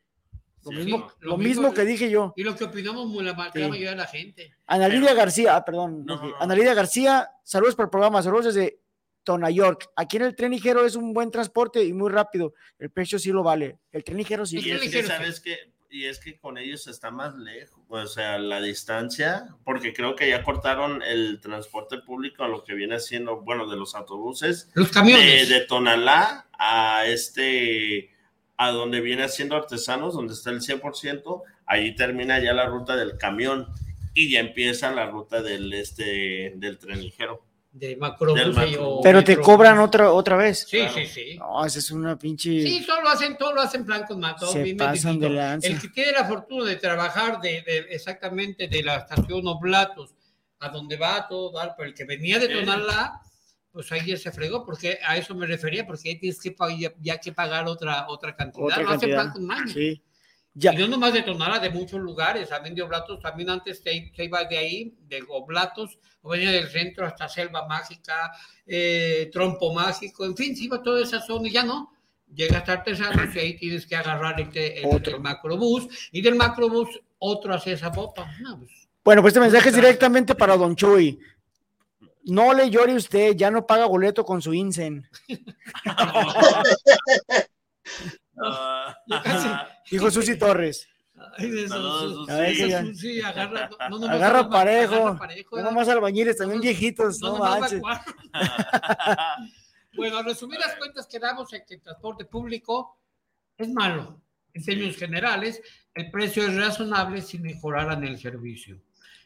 [0.64, 2.32] Lo, Sí, mismo, lo lo mismo- mismo que dije yo.
[2.36, 3.60] Y lo que opinamos muy la, Sí.
[3.60, 4.52] la mayoría de la gente.
[4.66, 6.04] Ana Lidia García, ah, perdón.
[6.04, 6.36] No, no, no.
[6.40, 8.80] Ana Lidia García, saludos por el programa, saludos desde
[9.24, 9.90] Tona York.
[9.96, 12.54] Aquí en el tren ligero es un buen transporte y muy rápido.
[12.78, 13.78] El precio sí lo vale.
[13.90, 14.58] El tren ligero sí.
[14.58, 15.02] Y es que.
[15.02, 15.72] ¿sabes qué?
[15.92, 20.26] Y es que con ellos está más lejos, o sea, la distancia, porque creo que
[20.26, 24.88] ya cortaron el transporte público a lo que viene siendo, bueno, de los autobuses, Los
[24.88, 25.50] de, camiones.
[25.50, 28.08] de Tonalá a este,
[28.56, 33.18] a donde viene haciendo artesanos, donde está el 100%, ahí termina ya la ruta del
[33.18, 33.68] camión
[34.14, 37.44] y ya empieza la ruta del, este, del tren ligero.
[37.72, 39.00] De macrobús macro.
[39.02, 40.66] Pero te cobran otra, otra vez.
[40.68, 40.92] Sí, Claro.
[40.94, 41.36] sí, sí.
[41.38, 42.50] No, esa es una pinche.
[42.62, 44.46] Sí, todo lo hacen, todo lo hacen plan con mato.
[44.46, 45.68] Se pasan de lanza.
[45.68, 50.14] El que tiene la fortuna de trabajar de, de- exactamente de la estación Oblatos
[50.60, 52.52] a donde va a todo dar, pero el que venía de Sí.
[52.52, 53.20] Tonalá,
[53.72, 56.92] pues ahí ya se fregó, porque a eso me refería, porque ahí tienes que ya,
[57.00, 58.66] ya que pagar otra, otra cantidad.
[58.66, 59.16] Otra lo hacen cantidad.
[59.22, 59.72] plan con maña.
[59.72, 60.02] Sí.
[60.54, 60.74] Ya.
[60.74, 64.24] Y no nomás de Tonalá, de muchos lugares, también de Oblatos, también antes se, se
[64.24, 68.32] iba de ahí, de Oblatos, o venía del centro hasta Selva Mágica,
[68.66, 71.92] eh, Trompo Mágico, en fin, se iba a toda esa zona y ya no.
[72.34, 75.16] Llega hasta Artesanos y ahí tienes que agarrar este, el, Otro.
[75.16, 78.26] el macrobús, y del macrobús otro hacia esa bota.
[78.40, 78.70] No, pues,
[79.04, 81.18] Bueno, pues este mensaje es directamente para Don Chuy.
[82.24, 85.08] No le llore usted, ya no paga boleto con su INSEN.
[88.44, 89.48] Ah, Yo casi-
[89.92, 90.88] Dijo Susi Torres.
[91.38, 94.94] ay, ver, esos- que ya- sí, agarra, no, nomás Agarra parejo.
[94.94, 97.20] agarra parejo, No más albañiles, también viejitos.
[97.20, 97.80] No, No, manches.
[99.94, 102.98] Bueno, a resumir las cuentas que damos en que el transporte público
[103.58, 104.22] es malo.
[104.54, 105.60] En términos generales,
[105.94, 108.80] el precio es razonable si mejoraran el servicio.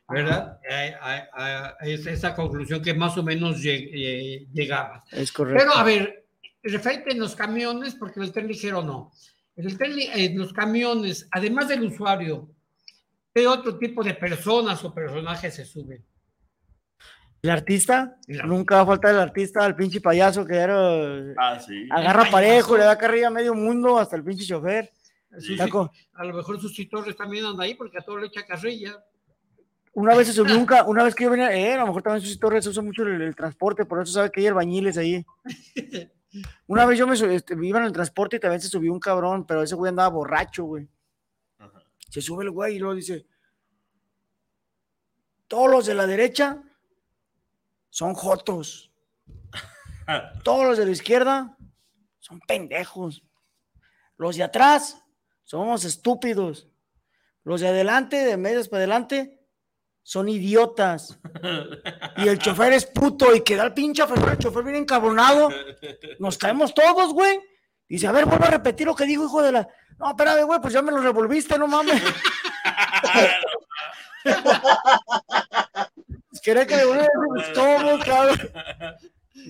[0.09, 0.59] ¿Verdad?
[0.69, 5.05] Eh, eh, eh, Es esa conclusión que más o menos lleg- eh, llegaba.
[5.13, 5.61] Es correcto.
[5.65, 6.27] Pero a ver,
[6.63, 9.13] referente en los camiones, porque en el tren ligero no.
[9.57, 12.51] En, el en los camiones, además del usuario,
[13.35, 16.05] ¿qué otro tipo de personas o personajes se suben?
[17.43, 18.17] ¿El artista?
[18.27, 21.35] Nunca va a faltar el artista, el pinche payaso que era.
[21.39, 21.87] Ah, sí.
[21.91, 24.91] Agarra parejo, le da carrilla a medio mundo, hasta el pinche chofer.
[25.39, 25.57] Sí.
[26.15, 28.99] A lo mejor sus chitores también andan ahí porque a todo le echa carrilla.
[29.93, 32.03] Una vez se subió un ca- una vez que yo venía, eh, a lo mejor
[32.03, 35.25] también Susi Torres usa mucho el, el transporte, por eso sabe que hay albañiles ahí.
[36.67, 39.01] Una vez yo me subí, este, iba en el transporte y también se subió un
[39.01, 40.89] cabrón, pero ese güey andaba borracho, güey.
[41.59, 41.83] Ajá.
[42.11, 43.27] Se sube el güey y luego dice,
[45.49, 46.63] todos los de la derecha
[47.91, 48.91] son jotos.
[50.45, 51.57] Todos los de la izquierda
[52.19, 53.25] son pendejos.
[54.17, 55.03] Los de atrás
[55.45, 56.69] somos estúpidos.
[57.43, 59.36] Los de adelante, de medias para adelante,
[60.07, 61.19] son idiotas.
[62.17, 65.49] Y el chofer es puto y queda el pinche chofer, el chofer bien encabronado.
[66.21, 67.41] Nos caemos todos, güey.
[67.89, 69.69] Dice, a ver, vuelvo a repetir lo que dijo, hijo de la.
[69.99, 72.01] No, espérame, güey, pues ya me lo revolviste, no mames.
[76.41, 78.51] Quería que le volviera a decir, todo, cabrón.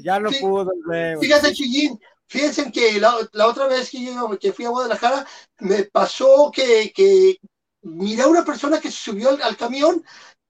[0.02, 0.38] Ya no Sí.
[0.40, 1.18] pudo, güey.
[1.20, 5.26] Fíjate, Chillín, fíjense que la, la otra vez que yo que fui a Guadalajara,
[5.58, 7.36] me pasó que, que
[7.82, 10.02] miré a una persona que se subió al, al camión,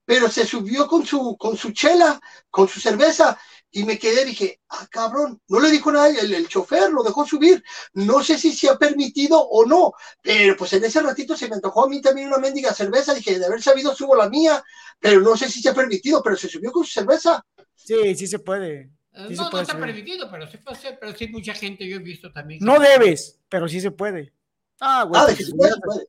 [0.07, 2.17] pero se subió con su, con su chela,
[2.49, 3.37] con su cerveza,
[3.69, 7.25] y me quedé, dije, ah, cabrón, no le dijo nada, el, el chofer lo dejó
[7.25, 9.91] subir, no sé si se ha permitido o no,
[10.21, 13.37] pero pues en ese ratito se me antojó a mí también una mendiga cerveza, dije,
[13.37, 14.63] de haber sabido subo la mía,
[14.97, 17.45] pero no sé si se ha permitido, pero se subió con su cerveza.
[17.75, 18.89] Sí, sí se puede.
[19.11, 19.87] Eh, se no, no está subir.
[19.87, 20.97] permitido, pero sí puede ser.
[20.99, 22.61] Pero sí, mucha gente yo he visto también.
[22.63, 24.33] No debes, pero sí se puede.
[24.79, 25.21] Ah, güey.
[25.21, 26.07] Ah, de pues, que se puede, se puede.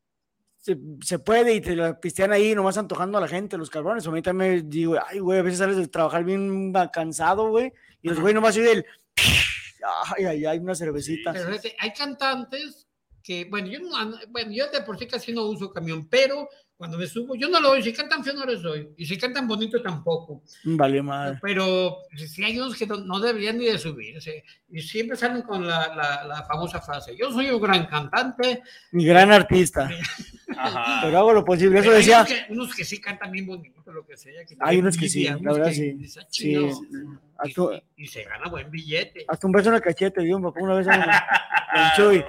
[0.58, 4.06] Se, se puede y te la pistean ahí nomás antojando a la gente, los cabrones.
[4.06, 8.08] A mí también digo, ay, güey, a veces sales de trabajar bien cansado, güey, y
[8.08, 8.86] los güey nomás oyen el.
[10.16, 11.32] Ay, ay, ay, una cervecita.
[11.32, 12.88] Pero fíjate, hay cantantes
[13.22, 16.96] que, bueno, yo, no, bueno, yo de por sí casi no uso camión, pero cuando
[16.96, 19.48] me subo, yo no lo oigo, si cantan feo no les doy, y si cantan
[19.48, 20.42] bonito tampoco.
[20.62, 21.38] Vale, madre.
[21.42, 25.66] Pero si hay unos que no, no deberían ni de subirse, y siempre salen con
[25.66, 28.62] la, la, la famosa frase, yo soy un gran cantante.
[28.92, 29.90] Mi gran artista.
[30.56, 31.00] Ajá.
[31.02, 31.80] Pero hago lo posible.
[31.80, 32.18] Eso Pero hay decía.
[32.20, 34.44] unos que, unos que sí cantan bien bonito, lo que sea.
[34.46, 35.96] que Hay unos que sí, la verdad que sí.
[36.00, 36.44] "Ah, Sí.
[36.44, 36.80] chingado",
[37.38, 39.24] Hasta, y se gana buen billete.
[39.26, 41.06] hasta un beso en el cachete, dio me pongo una vez en el, el
[41.96, 42.24] Chuy.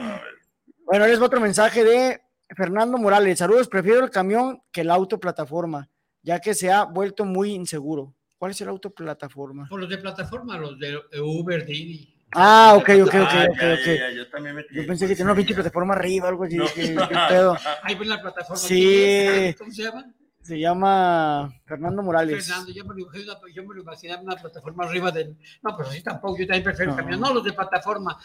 [0.85, 2.19] Bueno, les va otro mensaje de
[2.55, 3.37] Fernando Morales.
[3.39, 5.87] Saludos, prefiero el camión que el auto plataforma,
[6.21, 8.13] ya que se ha vuelto muy inseguro.
[8.37, 9.67] ¿Cuál es el auto plataforma?
[9.69, 12.15] Por los de plataforma, los de Uber, Didi.
[12.31, 13.85] Ah, ok, ok, ok, Ah, ok, ya, ok.
[13.85, 16.57] ya, ya, yo también me Yo pensé que tenía una pinche plataforma arriba, algo así.
[16.57, 16.65] No.
[16.73, 17.57] ¿Qué, qué pedo?
[17.83, 18.57] Ahí ven la plataforma.
[18.61, 19.55] Sí.
[19.57, 20.13] ¿Cómo se llama?
[20.41, 22.45] Se llama Fernando Morales.
[22.47, 23.11] Fernando, yo me, lo,
[23.53, 25.35] yo me lo imaginaba una plataforma arriba del.
[25.61, 26.97] No, pero así tampoco, yo también prefiero No.
[26.97, 28.17] el camión, no los de plataforma.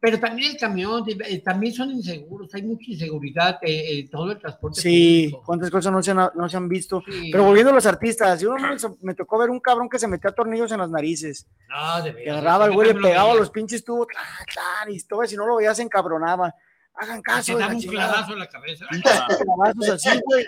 [0.00, 4.38] Pero también el camión, eh, también son inseguros, hay mucha inseguridad eh, en todo el
[4.38, 5.42] transporte Sí, público.
[5.44, 7.02] cuántas cosas no se han, no se han visto.
[7.04, 7.30] Sí.
[7.32, 10.30] Pero volviendo a los artistas, yo me, me tocó ver un cabrón que se metía
[10.30, 11.48] tornillos en las narices.
[11.68, 12.36] No, de Que veras.
[12.38, 13.40] agarraba al yo güey, le pegaba veía.
[13.40, 14.94] los pinches tubos, ¡tlan, tlan!
[14.94, 16.54] y todo, si no lo veías se encabronaba.
[16.94, 17.52] Hagan caso.
[17.54, 18.86] te la un clavazo en la cabeza.
[19.42, 20.46] Clavazos así, güey.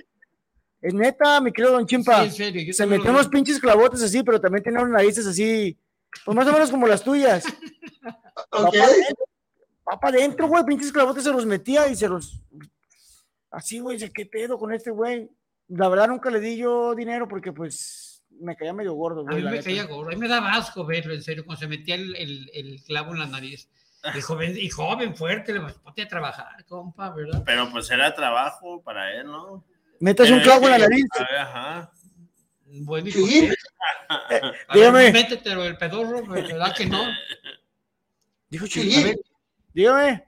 [0.81, 2.21] Es neta, mi querido Don Chimpa.
[2.23, 5.27] Sí, en serio, yo se metió unos pinches clavotes así, pero también tenía unas narices
[5.27, 5.77] así,
[6.25, 7.45] pues más o menos como las tuyas.
[8.05, 8.19] Va
[8.53, 8.71] Ok.
[8.73, 9.25] para adentro,
[9.91, 12.41] va para adentro, güey, pinches clavotes se los metía y se los.
[13.51, 15.29] Así, güey, dice, ¿qué pedo con este güey?
[15.69, 19.37] La verdad nunca le di yo dinero porque, pues, me caía medio gordo, A güey.
[19.37, 19.69] mí la me neta.
[19.69, 22.51] caía gordo, a mí me daba asco verlo, en serio, cuando se metía el, el,
[22.55, 23.69] el clavo en la nariz.
[24.17, 27.43] Y joven, y joven fuerte, le ponte a trabajar, compa, ¿verdad?
[27.45, 29.63] Pero pues era trabajo para él, ¿no?
[29.99, 31.05] Metas un clavo en la nariz.
[31.19, 31.93] a ver, Ajá.
[32.65, 33.51] Bueno, ¿y Sí.
[34.09, 35.13] A dígame.
[35.13, 37.03] métetelo el pedorro, ¿verdad que no?
[38.49, 39.15] Dijo Sí.
[39.73, 40.25] Dígame.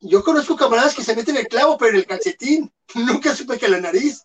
[0.00, 2.72] Yo conozco camaradas que se meten el clavo, pero en el calcetín.
[2.94, 4.22] Nunca supe que la nariz.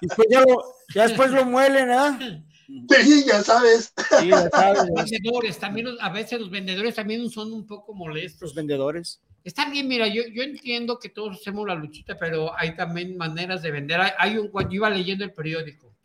[0.00, 2.18] Después ya, lo, ya después lo muelen, ¿ah?
[2.88, 3.92] Sí, ya sabes.
[4.20, 8.42] Sí, ya sabes, Los vendedores, también, a veces los vendedores también son un poco molestos.
[8.42, 9.20] los vendedores.
[9.42, 13.62] Está bien, mira, yo, yo entiendo que todos hacemos la luchita, pero hay también maneras
[13.62, 14.00] de vender.
[14.00, 15.96] Hay, hay un, cuando iba leyendo el periódico,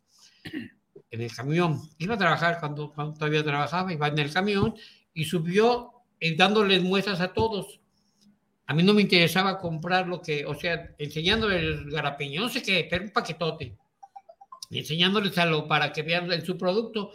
[0.44, 4.76] en el camión, iba a trabajar cuando, cuando todavía trabajaba, iba en el camión
[5.14, 5.95] y subió
[6.34, 7.80] dándoles muestras a todos.
[8.68, 12.64] A mí no me interesaba comprar lo que, o sea, enseñándole el garapiñón, no sé
[12.64, 13.78] qué, pero un paquetote.
[14.72, 17.12] Y enseñándoles a lo para que vean el- su producto.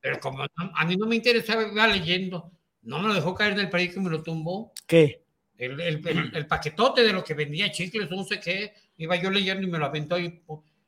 [0.00, 2.50] Pero como no- a mí no me interesaba, iba leyendo.
[2.82, 5.22] No me lo dejó caer en el periódico y me lo tumbó ¿Qué?
[5.58, 9.30] el, el- el- el paquetote de lo que vendía chicles, no sé qué, iba yo
[9.30, 10.40] leyendo y me lo aventó y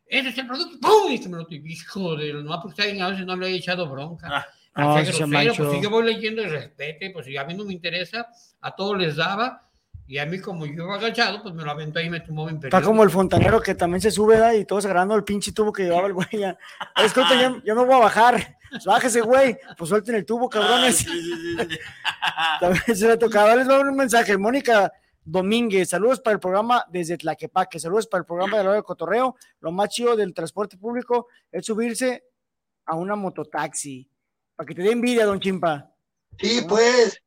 [0.07, 1.13] ese es el producto, ¡pum!
[1.13, 3.87] Y que me lo hijo de no, porque alguien a veces no le he echado
[3.91, 4.29] bronca.
[4.31, 4.47] Ah.
[4.81, 7.65] Ah, se grosero, pues si yo voy leyendo y respete, pues si a mí no
[7.65, 8.29] me interesa,
[8.61, 9.69] a todos les daba,
[10.09, 12.59] y a mí como yo iba agachado, pues me lo aventó y me tomó mi
[12.63, 14.55] Está como el fontanero que también se sube ¿verdad?
[14.55, 16.29] y todos agarrando el pinche tubo que llevaba el güey.
[16.33, 16.57] Ya.
[16.97, 18.57] Es que ahorita ya, ya me voy a bajar.
[18.87, 19.59] Bájese, güey.
[19.77, 20.97] Pues suelten el tubo, cabrones.
[20.97, 21.79] Sí, sí, sí, sí.
[22.61, 23.55] También se le tocaba.
[23.55, 24.39] Les voy a dar un mensaje.
[24.39, 24.91] Mónica
[25.23, 27.79] Domínguez, saludos para el programa desde Tlaquepaque.
[27.79, 29.37] Saludos para el programa de la hora del cotorreo.
[29.61, 32.25] Lo más chido del transporte público es subirse
[32.87, 34.09] a una mototaxi.
[34.59, 35.89] Para que te dé envidia, don Chimpa.
[36.37, 37.23] Sí, pues.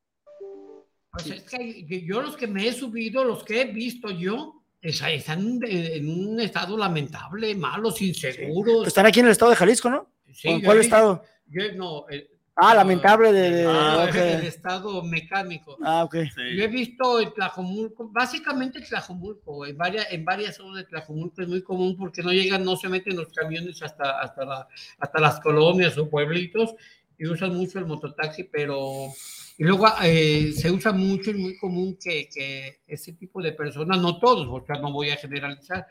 [1.14, 5.02] Pues es que yo- los que me he subido, los que he visto yo, es-
[5.02, 8.86] están en un estado lamentable, malos, inseguros.
[8.86, 10.10] Están aquí en el estado de Jalisco, ¿no?
[10.34, 11.24] Sí, ¿O en cuál estado?
[11.48, 12.06] Yo no.
[12.10, 13.50] el- Ah, lamentable de.
[13.50, 14.16] de- ah, ok.
[14.16, 15.78] el estado mecánico.
[15.84, 16.16] Ah, ok.
[16.36, 16.56] Sí.
[16.58, 21.48] Yo he visto en Tlajomulco, básicamente Tlajomulco, en varias, en varias zonas de Tlajomulco es
[21.48, 24.68] muy común porque no llegan, no se meten los camiones hasta, hasta, la-
[25.00, 26.76] hasta las colonias o pueblitos
[27.22, 29.14] y usan mucho el mototaxi, pero
[29.58, 34.02] y luego eh, se usa mucho, es muy común que, que ese tipo de personas,
[34.02, 35.86] no todos, porque no voy a generalizar,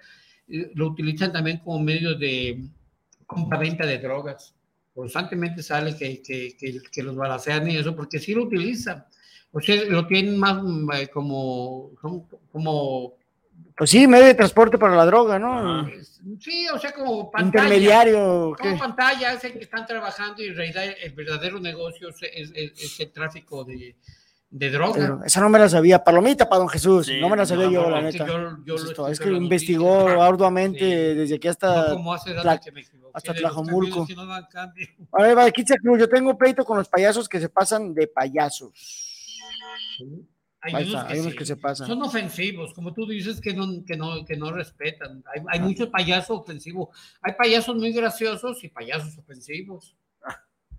[0.49, 2.65] eh, lo utilizan también como medio de
[3.27, 4.55] compra-venta de drogas.
[4.93, 9.05] Constantemente sale que, que, que, que los balacean y eso, porque sí lo utilizan.
[9.53, 10.61] O sea, lo tienen más
[10.99, 11.93] eh, como,
[12.51, 13.15] como-
[13.77, 15.89] Pues sí, medio de transporte para la droga, ¿no?
[16.39, 17.65] sí, o sea, como pantalla.
[17.65, 18.55] Intermediario.
[18.61, 18.69] ¿qué?
[18.69, 22.53] Como pantalla, es el que están trabajando y en realidad el verdadero negocio es, es-
[22.55, 23.97] es- es el tráfico de,
[24.51, 24.93] de droga.
[24.95, 26.05] Pero esa no me la sabía.
[26.05, 27.07] Palomita para don Jesús.
[27.07, 28.27] Sí, no me la sabía No, yo, no, la es que neta.
[28.65, 30.25] yo- lo es que investigó noticia.
[30.27, 31.15] arduamente Sí.
[31.19, 31.91] desde aquí No hasta.
[31.95, 34.07] como hace rato que me hasta Tlajomulco.
[34.07, 34.23] si no.
[34.33, 38.07] A ver, va, Kitsia Cruz, yo tengo pleito con los payasos que se pasan de
[38.09, 38.73] payasos.
[40.63, 41.39] Hay Ahí unos, que, hay unos sí.
[41.39, 41.87] que se pasan.
[41.87, 45.25] Son ofensivos, como tú dices, que no, que no, que no respetan.
[45.35, 46.89] Hay, hay muchos payasos ofensivos.
[47.23, 49.97] Hay payasos muy graciosos y payasos ofensivos.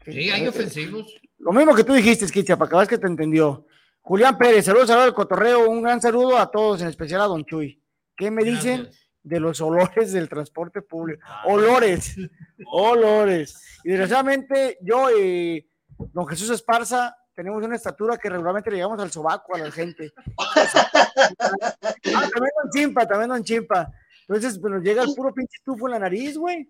[0.06, 1.14] Sí, hay ofensivos.
[1.38, 3.66] Lo mismo que tú dijiste, Kitsia, para que veas que te entendió.
[4.02, 7.46] Julián Pérez, saludos, saludos del cotorreo, un gran saludo a todos, en especial a Don
[7.46, 7.80] Chuy.
[8.16, 8.90] ¿Qué me dicen
[9.24, 11.24] de los olores del transporte público?
[11.46, 12.16] Olores,
[12.72, 13.80] olores.
[13.84, 15.68] Y desgraciadamente yo y
[15.98, 20.14] Don Jesús Esparza tenemos una estatura que regularmente le llegamos al sobaco a la gente.
[20.38, 20.70] ah,
[22.06, 23.92] también Don Chimpa, también Don Chimpa.
[24.28, 26.70] Entonces, pues nos llega el puro pinche tufo en la nariz, güey.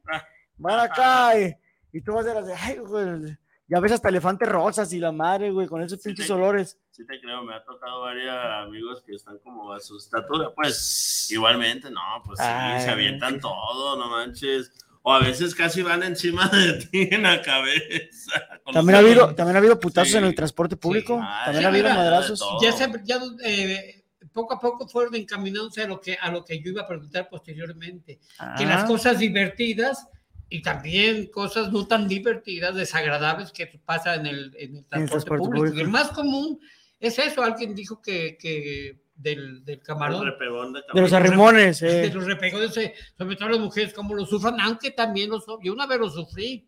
[0.56, 1.54] Van acá y,
[1.92, 3.38] y tú vas a decir, ay, güey.
[3.68, 6.80] Ya ves hasta elefantes rosas y la madre, güey, con esos pinches olores.
[6.90, 11.28] Sí te creo, me ha tocado varios amigos que están como a su estatura, pues
[11.32, 14.72] igualmente, no, pues sí, Ay, se avientan todo, no manches.
[15.04, 18.48] O a veces casi van encima de ti en la cabeza.
[18.72, 20.18] También ha habido, también ha habido putazos Sí.
[20.18, 21.20] en el transporte público.
[21.22, 22.44] Ah, también Sí, ha habido madrazos.
[22.62, 26.62] Ya, se, ya eh, poco a poco fueron encaminándose a lo que a lo que
[26.62, 28.56] yo iba a preguntar posteriormente, que Ah.
[28.66, 30.08] las cosas divertidas
[30.50, 34.90] y también cosas no tan divertidas, desagradables que pasan en el, en el transporte,
[35.26, 35.56] transporte público.
[35.58, 35.78] público.
[35.78, 36.60] Y el más común
[37.00, 37.42] es eso.
[37.42, 40.26] Alguien dijo que, que del, del camarón.
[40.26, 41.14] De De los camarón.
[41.16, 41.88] arrimones, eh.
[41.88, 45.60] De los repegones, eh, sobre todo las mujeres, como lo sufran, aunque también lo so-
[45.62, 46.68] Yo una vez lo sufrí.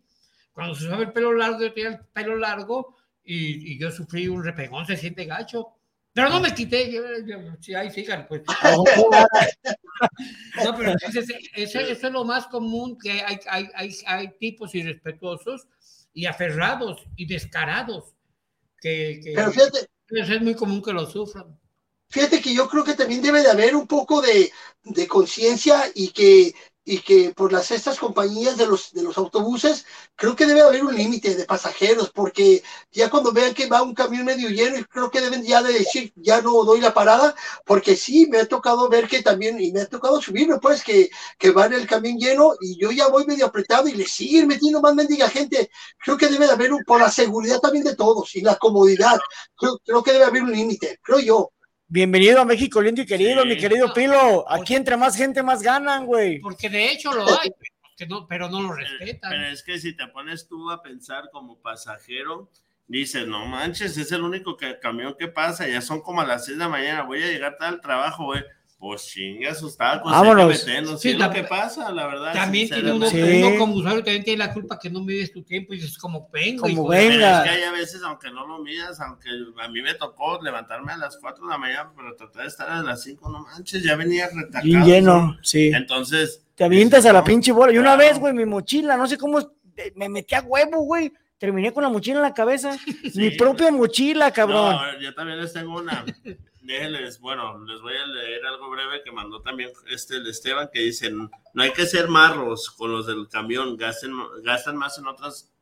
[0.52, 4.28] Cuando se usaba el pelo largo, yo tenía el pelo largo y, y yo sufrí
[4.28, 5.68] un repegón, se siente gacho.
[6.12, 8.42] Pero no me quité, yo, yo- sí, ahí sigan, pues.
[10.64, 15.66] No, pero eso es lo más común, que hay, hay, hay, hay tipos irrespetuosos
[16.12, 18.14] y aferrados y descarados,
[18.80, 21.58] que, que Pero fíjate- eso es muy común que lo sufran.
[22.08, 24.52] Fíjate que yo creo que también debe de haber un poco de,
[24.84, 29.84] de conciencia y que, y que por las estas compañías de los, de los autobuses,
[30.14, 32.62] creo que debe haber un límite de pasajeros, porque
[32.92, 36.12] ya cuando vean que va un camión medio lleno, creo que deben ya de decir,
[36.14, 37.34] ya no doy la parada,
[37.66, 41.10] porque sí, me ha tocado ver que también, y me ha tocado subirme, pues, que,
[41.38, 44.46] que va en el camión lleno y yo ya voy medio apretado y le siguen
[44.46, 45.68] metiendo más mendiga gente.
[45.98, 49.18] Creo que debe de haber un, por la seguridad también de todos y la comodidad,
[49.56, 51.50] creo, creo que debe haber un límite, creo yo.
[51.86, 54.50] Bienvenido a México lindo y querido, mi querido Pilo.
[54.50, 56.40] Aquí entre más gente más ganan, güey.
[56.40, 57.50] Porque de hecho lo hay,
[57.96, 59.30] que no- pero no lo respetan.
[59.30, 62.50] Pero es que si te pones tú a pensar como pasajero,
[62.88, 66.46] dices, no manches, es el único que, camión que pasa, ya son como a las
[66.46, 68.42] 6 de la mañana, voy a llegar tarde al trabajo, güey.
[68.86, 70.44] Pues chinga sus tacos, Vámonos.
[70.44, 72.34] hay que meternos, Sí, sí, es lo la- que pasa, la verdad.
[72.34, 75.72] También tiene uno, uno como usuario también tiene la culpa que no mides tu tiempo
[75.72, 76.60] y dices como venga.
[76.60, 77.38] Como venga.
[77.38, 79.30] es que hay a veces, aunque no lo midas, aunque
[79.62, 82.68] a mí me tocó levantarme a las 4 de la mañana, pero tratar de estar
[82.68, 84.66] a las 5, no manches, ya venía retacado.
[84.66, 85.38] Y lleno, ¿no?
[85.40, 85.68] sí.
[85.74, 87.72] Entonces, Te avientas a la no, pinche bola.
[87.72, 88.10] Y una claro.
[88.10, 91.10] vez, güey, mi mochila, no sé cómo, eh, me metí a huevo, güey.
[91.38, 92.76] Terminé con la mochila en la cabeza.
[93.14, 94.76] Mi propia mochila, cabrón.
[94.76, 96.04] No, yo también les tengo una.
[96.64, 100.80] Déjenles, bueno, les voy a leer algo breve que mandó también este el Esteban, que
[100.80, 101.30] dice, no
[101.62, 105.52] hay que ser marros con los del camión, gasten, gastan más en otras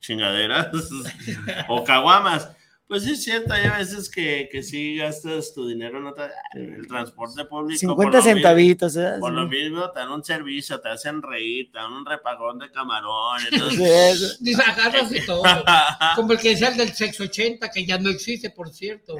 [0.00, 0.70] chingaderas
[1.68, 2.50] o caguamas.
[2.86, 6.74] Pues sí, es cierto, hay veces que, que sí gastas tu dinero en otra, en
[6.74, 7.78] el transporte público.
[7.78, 9.12] 50 por lo mismo- centavitos, ¿eh?
[9.20, 12.70] Por lo mismo, te dan un servicio, te hacen reír, te dan un repagón de
[12.70, 13.40] camarón.
[13.50, 15.42] Entonces, agarras y todo.
[16.16, 19.16] Como el que decía el del sexo 80, que ya no existe, por cierto.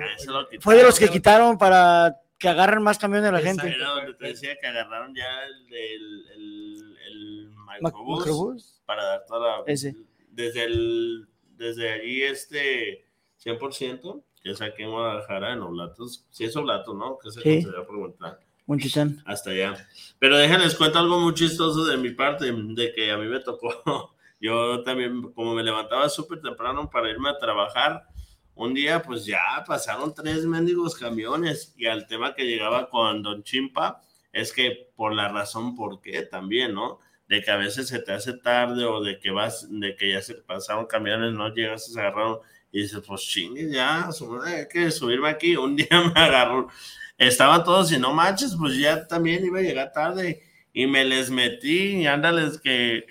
[0.60, 3.66] Fue de los que quitaron para que agarren más camiones de la gente.
[3.68, 7.50] Era donde te decía que agarraron ya el del el, el
[7.80, 8.82] microbús microbús.
[8.84, 9.94] para dar toda la, Ese.
[10.30, 13.06] desde el desde allí este
[13.44, 17.16] 100% que es aquí en Guadalajara en Oblatos, sí es Oblatos, ¿no?
[17.18, 17.48] Que se Sí.
[17.62, 18.40] considera por Guadalajara.
[18.66, 19.22] Monchichán.
[19.26, 19.88] hasta allá.
[20.18, 23.68] Pero déjenles cuento algo muy chistoso de mi parte, de que a mí me tocó.
[24.40, 28.06] Yo también, como me levantaba súper temprano para irme a trabajar,
[28.54, 33.42] un día pues ya pasaron tres mendigos camiones y al tema que llegaba con Don
[33.42, 34.02] Chimpa
[34.32, 36.98] es que por la razón por qué también, ¿no?
[37.28, 40.20] De que a veces se te hace tarde o de que vas, de que ya
[40.22, 42.38] se pasaron camiones, no llegas, se agarraron
[42.74, 44.08] y dices, pues chingue, ya,
[44.44, 45.54] hay que subirme aquí.
[45.56, 46.68] Un día me agarró,
[47.16, 51.30] estaban todos y no manches, pues ya también iba a llegar tarde y me les
[51.30, 53.06] metí y ándales que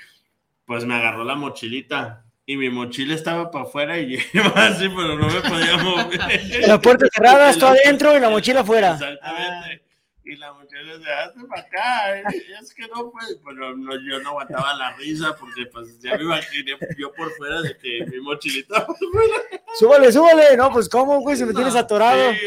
[0.66, 4.90] pues me agarró la mochilita y mi mochila estaba para afuera y yo iba así,
[4.90, 6.68] pero no me podía mover.
[6.68, 8.94] La puerta cerrada, la- adentro y la mochila afuera.
[8.96, 9.83] Exactamente.
[10.26, 12.20] Y la muchacha se hace para acá.
[12.62, 16.24] Es que no, pues, pero no, yo no aguantaba la risa porque pues ya me
[16.24, 19.36] imaginé yo por fuera de que mi mochilita por fuera.
[19.78, 20.56] Súbale, súbale.
[20.56, 21.36] No, pues, ¿cómo, güey?
[21.36, 22.32] Si me tienes atorado.
[22.32, 22.40] Sí,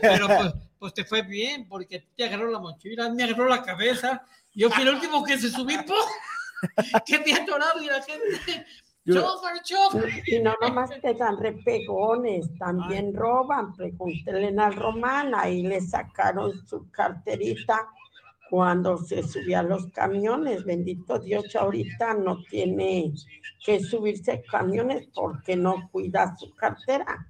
[0.00, 4.24] Pero pues, pues te fue bien, porque te agarró la mochila, me agarró la cabeza.
[4.52, 5.96] Yo fui el último que se subí, ¡pum!
[7.06, 8.66] que te atorado y la gente.
[9.12, 10.22] ¡Chofer, chofer!
[10.26, 13.74] Y no nomás te dan repegones, también roban.
[13.74, 17.88] Pregúntenle al Román, ahí le sacaron su carterita
[18.50, 20.64] cuando se subía a los camiones.
[20.64, 23.12] Bendito Dios, ahorita no tiene
[23.64, 27.26] que subirse a camiones porque no cuida su cartera.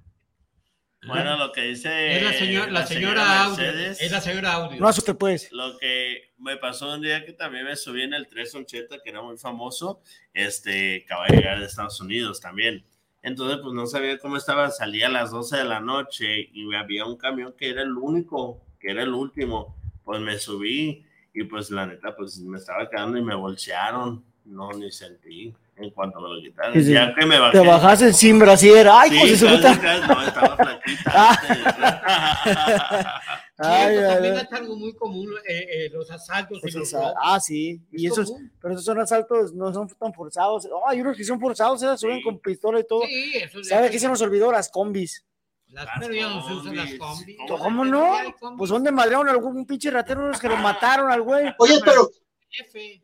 [1.05, 3.65] Bueno, lo que dice Es la, señora, la, señora, Audio.
[3.69, 4.81] Es la señora Audio.
[4.81, 5.49] No asuste, pues.
[5.51, 9.21] Lo que me pasó un día que también me subí en el 380, que era
[9.21, 10.01] muy famoso,
[10.33, 12.85] este, acaba de llegar de Estados Unidos también.
[13.21, 17.05] Entonces, pues no sabía cómo estaba, salía a las 12 de la noche y había
[17.05, 19.77] un camión que era el único, que era el último.
[20.03, 24.25] Pues me subí y pues la neta, pues me estaba quedando y me bolsearon.
[24.45, 26.73] No, ni sentí en cuanto me lo quitaron.
[26.73, 26.93] Sí, sí.
[26.93, 27.59] Ya que me bajé.
[27.59, 28.87] Te bajaste sin brasier.
[28.91, 30.07] Ay, Sí, pues casi, puta.
[30.07, 31.39] no, estaba flaquita.
[33.61, 34.41] Ay, Eso ay, también ay.
[34.49, 36.59] es algo muy común, eh, eh, los asaltos.
[36.63, 37.81] y los ah, sí.
[37.91, 40.65] Y Es esos, pero esos son asaltos, no son tan forzados.
[40.71, 43.01] Oh, hay unos que son forzados, se suben con pistola y todo.
[43.05, 44.49] Sí, eso ¿Sabe qué se nos olvidó?
[44.49, 45.25] Las combis.
[45.67, 47.35] Las, pero ya no se usan las combis.
[47.49, 48.13] ¿Cómo no?
[48.57, 51.53] Pues ¿dónde madrearon algún pinche ratero los que lo mataron al güey?
[51.57, 52.09] Oye, pero,
[52.49, 53.01] Jefe.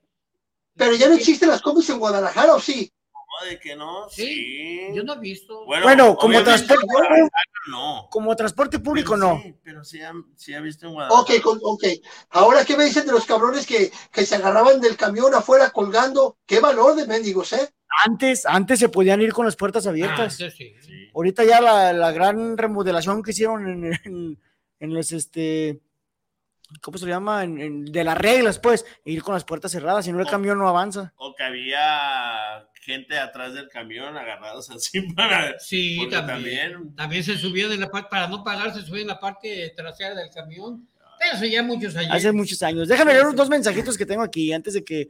[0.76, 2.92] Pero ya no existen las combis en Guadalajara, ¿o sí?
[3.12, 4.08] ¿Cómo de que no?
[4.10, 4.80] Sí, Sí.
[4.94, 5.66] Yo no he visto.
[5.66, 6.76] Bueno, como transporte,
[7.68, 8.08] no.
[8.12, 9.42] como transporte público no.
[9.64, 11.22] Pero sí, ha- sí ha visto en Guadalajara.
[11.38, 11.84] Ok, con- ok.
[12.30, 16.38] Ahora, ¿qué me dicen de los cabrones que, que se agarraban del camión afuera colgando?
[16.46, 17.70] ¡Qué valor de mendigos, eh!
[18.06, 20.38] Antes, antes se podían ir con las puertas abiertas.
[20.42, 20.76] Ah, sí,
[21.14, 24.40] Ahorita ya la, la gran remodelación que hicieron en, en-
[24.80, 25.80] en los este
[26.82, 27.44] ¿cómo se le llama?
[27.44, 30.58] En- en- de las reglas, pues, ir con las puertas cerradas, si no el camión
[30.58, 31.14] no avanza.
[31.18, 35.58] O que había gente atrás del camión agarrados así para.
[35.60, 36.96] Sí, porque también.
[36.96, 40.16] También se subían en la parte, para no pagar, se subían en la parte trasera
[40.16, 40.88] del camión.
[41.20, 42.12] Pero eso ya muchos años.
[42.12, 42.88] Hace muchos años.
[42.88, 45.08] Déjame leer los dos mensajitos que tengo aquí antes de que,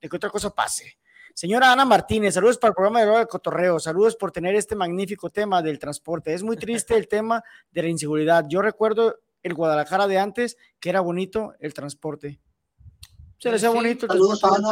[0.00, 0.98] de que otra cosa pase.
[1.34, 3.78] Señora Ana Martínez, saludos para el programa de Hora del Cotorreo.
[3.78, 6.34] Saludos por tener este magnífico tema del transporte.
[6.34, 8.44] Es muy triste el tema de la inseguridad.
[8.48, 12.38] Yo recuerdo el Guadalajara de antes, que era bonito el transporte.
[13.38, 13.74] Se le hacía Sí.
[13.76, 14.62] bonito el transporte.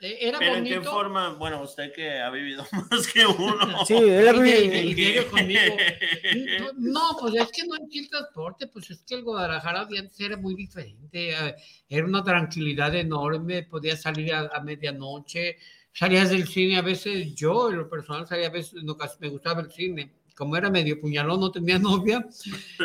[0.00, 0.92] Eh, Era Pero en qué bonito.
[0.92, 3.84] forma, bueno, usted que ha vivido más que uno.
[3.86, 5.60] Sí, él ha vivido- conmigo.
[6.76, 10.20] No, pues es que no en el transporte, pues es que el Guadalajara de antes
[10.20, 11.30] era muy diferente.
[11.32, 11.54] eh,
[11.88, 15.56] Era una tranquilidad enorme, podías salir a, a medianoche,
[15.92, 19.28] salías del cine, a veces yo en lo personal salía a veces, en ocas- me
[19.30, 20.12] gustaba el cine.
[20.38, 22.24] Como era medio puñalón, no tenía novia,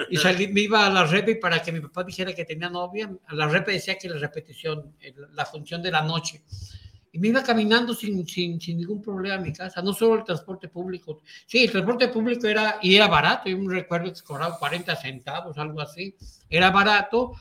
[0.09, 3.15] y salí, me iba a la repe para que mi papá dijera que tenía novia.
[3.27, 4.95] A la repe decía que la repetición,
[5.33, 6.43] la función de la noche.
[7.11, 10.23] Y me iba caminando sin, sin, sin ningún problema a mi casa, no solo el
[10.23, 11.21] transporte público.
[11.45, 15.55] Sí, el transporte público era, y era barato, yo me recuerdo que cobraba 40 centavos,
[15.59, 16.15] algo así.
[16.49, 17.33] Era barato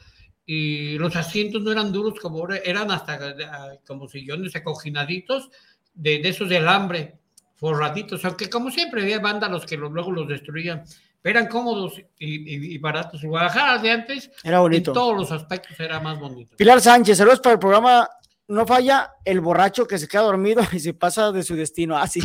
[0.45, 5.49] y los asientos no eran duros como eran hasta ah, como sillones acoginaditos
[5.95, 7.22] de, de esos de alambre,
[7.63, 10.83] forraditos, aunque como siempre había vándalos que luego los destruían.
[11.23, 13.23] Pero eran cómodos y, y- y baratos.
[13.23, 14.91] Guadalajara de antes, Era bonito.
[14.91, 16.57] en todos los aspectos, era más bonito.
[16.57, 18.09] Pilar Sánchez, saludos para el programa.
[18.49, 21.97] No falla el borracho que se queda dormido y se pasa de su destino.
[21.97, 22.21] Ah, sí.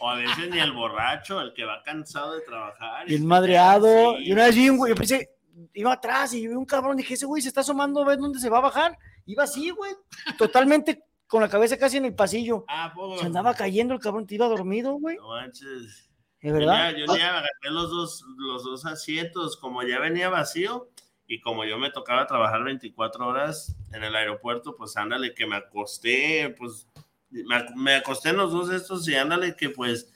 [0.00, 3.06] O a veces ni el borracho, el que va cansado de trabajar.
[3.06, 4.16] Bien madreado.
[4.16, 4.24] Sí.
[4.24, 5.30] Y una vez vi un güey, yo pensé,
[5.74, 8.48] iba atrás y vi un cabrón, dije, ese güey se está asomando, ¿ves dónde se
[8.50, 8.98] va a bajar?
[9.26, 9.92] Iba así, güey,
[10.36, 12.64] totalmente con la cabeza casi en el pasillo.
[12.66, 13.16] Ah, poco.
[13.18, 15.16] Se andaba cayendo el cabrón, te iba dormido, güey.
[15.16, 16.10] No manches.
[16.42, 16.90] ¿De verdad?
[16.90, 20.90] Yo ya, yo ya agarré los dos, los dos asientos, como ya venía vacío
[21.28, 25.54] y como yo me tocaba trabajar 24 horas en el aeropuerto, pues ándale que me
[25.54, 26.88] acosté, pues
[27.30, 30.12] me, me acosté en los dos estos y ándale que pues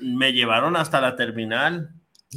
[0.00, 1.94] me llevaron hasta la terminal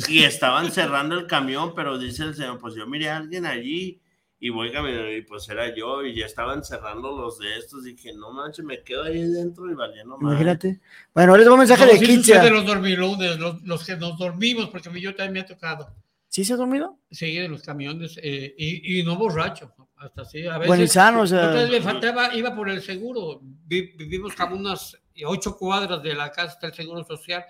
[0.07, 4.02] y estaban cerrando el camión, pero dice el señor, pues yo miré a alguien allí
[4.45, 8.11] y voy caminando y pues era yo y ya estaban cerrando los de estos, dije,
[8.13, 10.31] no manches, me quedo ahí dentro y valiendo más.
[10.33, 10.81] Imagínate.
[11.13, 12.35] Bueno, les doy un mensaje No, de sí Kitzia.
[12.35, 15.45] sucede los dormilunes, los, los que nos dormimos, porque a mí yo también me ha
[15.45, 15.95] tocado.
[16.27, 16.99] ¿Sí se ha dormido?
[17.09, 20.45] Sí, de los camiones, eh, y, y no borracho, hasta así.
[20.45, 23.39] A veces, Bueno sano, o sea- vez me faltaba, iba por el seguro.
[23.41, 27.45] Vi- vivimos como unas ocho cuadras de la casa, está el seguro social.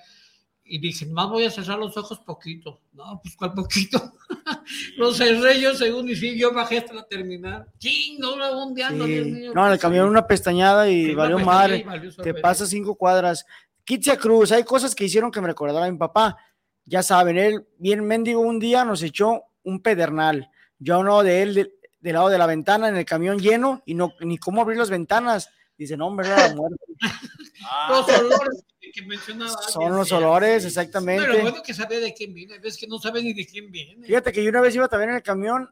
[0.66, 2.80] Y dije, más voy a cerrar los ojos poquito.
[2.94, 4.14] No, pues cuál poquito.
[4.98, 7.68] los cerré yo según y sí, yo bajé hasta la terminal.
[7.80, 8.20] ¡Ching!
[8.20, 9.50] No ondeando, Dios Sí.
[9.54, 11.86] No, en el camión una pestañada y Sí, valió madre.
[12.24, 13.46] Te pasa cinco cuadras.
[13.84, 16.38] Kitzia Cruz, hay cosas que hicieron que me recordaron a mi papá.
[16.86, 20.50] Ya saben, él, bien mendigo, un día nos echó un pedernal.
[20.80, 23.94] Yo no de él, de- del lado de la ventana, en el camión lleno, y
[23.94, 25.50] no ni cómo abrir las ventanas.
[25.78, 26.78] Dice, no, hombre, era la muerte.
[27.90, 29.52] Los olores que mencionaba.
[29.68, 30.14] Son los sí.
[30.14, 31.26] olores, exactamente.
[31.26, 32.60] Pero bueno que sabía de quién viene.
[32.60, 34.06] Ves que no sabe ni de quién viene.
[34.06, 35.70] Fíjate que yo una vez iba también en el camión,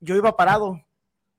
[0.00, 0.84] yo iba parado,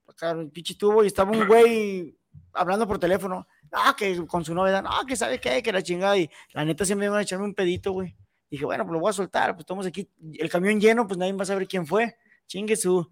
[0.08, 2.18] acá en el pinche tubo, y estaba un güey
[2.54, 6.18] hablando por teléfono, ah, que con su novia, no, que sabe qué, que la chingada,
[6.18, 8.16] y la neta siempre iban a echarme un pedito, güey.
[8.50, 11.34] Dije, bueno, pues lo voy a soltar, pues estamos aquí, el camión lleno, pues nadie
[11.34, 12.16] va a saber quién fue,
[12.48, 13.10] chingue su,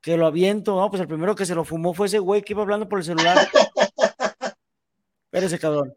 [0.00, 2.52] que lo aviento, no, pues el primero que se lo fumó fue ese güey que
[2.52, 3.38] iba hablando por el celular.
[5.34, 5.92] Espérese, cabrón.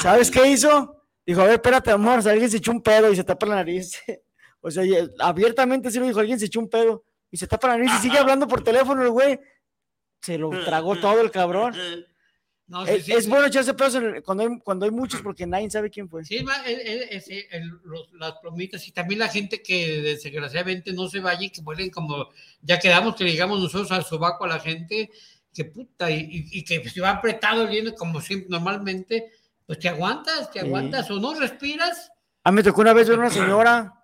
[0.00, 1.04] ¿Sabes qué hizo?
[1.26, 4.00] Dijo, a ver, espérate, amor, alguien se echó un pedo y se tapa la nariz.
[4.64, 7.02] O sea, y- abiertamente sí lo dijo, alguien se echó un pedo
[7.32, 9.40] y se tapa la nariz y sigue hablando por teléfono el güey.
[10.20, 11.74] Se lo tragó todo el cabrón.
[12.68, 13.28] No, sí, es, sí, es sí.
[13.30, 16.24] bueno echarse pedos cuando, hay, cuando hay muchos porque nadie sabe quién fue.
[16.24, 21.08] Sí, el- el- ese- el- los- las plomitas y también la gente que desgraciadamente no
[21.08, 22.28] se vaya y que vuelen como,
[22.60, 25.10] ya quedamos que digamos nosotros al sobaco a la gente,
[25.54, 29.30] que puta, y, y- y que se va apretado el como siempre, normalmente,
[29.66, 30.66] pues te aguantas, te Sí.
[30.66, 32.10] aguantas o no respiras.
[32.44, 34.00] A mí me tocó una vez ver una señora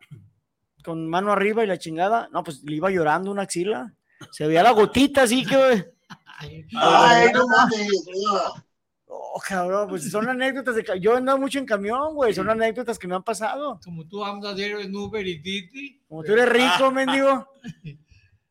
[0.85, 2.29] con mano arriba y la chingada.
[2.33, 3.93] No, pues le iba llorando una axila.
[4.31, 5.93] Se veía la gotita así que.
[6.39, 7.89] Ay, no mames,
[8.25, 8.65] no.
[9.11, 10.85] Oh, cabrón, pues son anécdotas de.
[11.01, 12.33] Yo he andado mucho en camión, güey.
[12.35, 13.81] Son anécdotas que me han pasado.
[13.83, 16.03] Como tú andas diario en Uber y Didi.
[16.09, 17.49] Como tú eres rico, mendigo.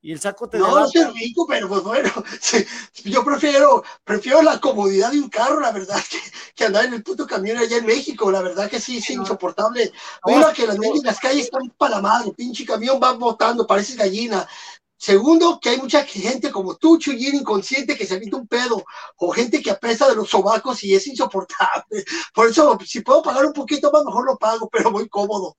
[0.07, 0.87] Y el saco te No, delata.
[0.87, 2.09] soy rico, pero pues bueno,
[2.41, 2.65] sí,
[3.03, 6.17] yo prefiero, prefiero la comodidad de un carro, la verdad, que,
[6.55, 9.91] que andar en el puto camión allá en México, la verdad que sí, es insoportable.
[10.23, 14.47] Uno, que las las calles están para la madre, pinche camión va botando, pareces gallina.
[14.95, 18.85] Segundo, que hay mucha gente como tú, Chuyín, inconsciente, que se avienta un pedo,
[19.17, 22.05] o gente que apesta de los sobacos y es insoportable.
[22.33, 25.57] Por eso, si puedo pagar un poquito más, mejor lo pago, pero muy cómodo.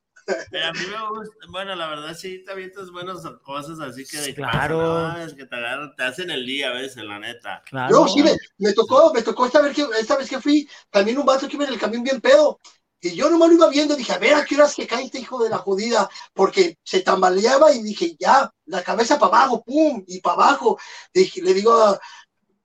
[0.53, 4.18] Eh, A mí me gusta, bueno, la verdad sí, te avientas buenas cosas así que
[4.18, 4.79] de Claro.
[4.79, 7.62] no, es que te agarran, te hacen el día a veces, la neta.
[7.87, 11.18] No, sí, me, me tocó, me tocó esta vez, que, esta vez que fui, también
[11.18, 12.59] un vato que iba en el camión bien pedo.
[13.01, 15.20] Y yo nomás lo iba viendo, dije, a ver a qué horas que cae este
[15.20, 20.03] hijo de la jodida, porque se tambaleaba y dije, ya, la cabeza para abajo, pum,
[20.07, 20.79] y para abajo.
[21.14, 21.99] Dije, le digo, a-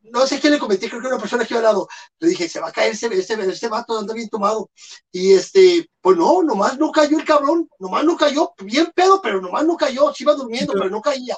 [0.03, 1.87] no sé qué le comenté, creo que una persona que iba al lado,
[2.19, 4.69] le dije, se va a caer ese, ese, ese vato, anda bien tomado.
[5.11, 9.41] Y este, pues no, nomás no cayó el cabrón, nomás no cayó, bien pedo, pero
[9.41, 11.35] nomás no cayó, se iba durmiendo, pero no caía.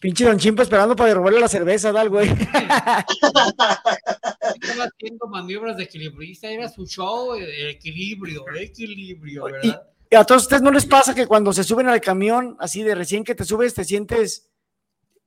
[0.00, 2.28] Pinche Don Chimpa esperando para robarle la cerveza, da el güey.
[2.30, 3.04] Estaba
[4.84, 9.82] haciendo maniobras de equilibrista, era su show, el equilibrio, equilibrio, Y, ¿verdad?
[10.10, 12.94] y a todos ustedes no les pasa que cuando se suben al camión, así de
[12.94, 14.49] recién que te subes, te sientes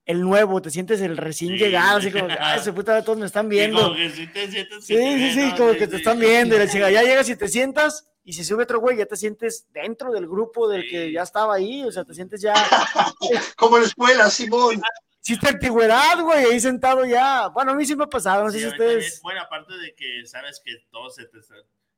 [0.05, 1.57] el nuevo, te sientes el recién Sí.
[1.63, 3.81] llegado, así como, que, ay, se puta, todos me están Y viendo.
[3.83, 5.57] como que sí te sientes Sí, sí, sí, ¿no?
[5.57, 5.97] como Sí, que te sí.
[5.97, 8.97] están viendo y la chica, ya llegas y te sientas y si sube otro güey,
[8.97, 12.41] ya te sientes dentro del grupo del que ya estaba ahí, o sea, te sientes
[12.41, 12.53] ya...
[13.57, 14.81] Como en la escuela, Simón.
[15.21, 17.47] Hiciste antigüedad, güey, ahí sentado ya.
[17.47, 19.21] Bueno, a mí sí me ha pasado, no sé Sí, si ustedes...
[19.21, 21.39] Bueno, aparte de que sabes que todos se te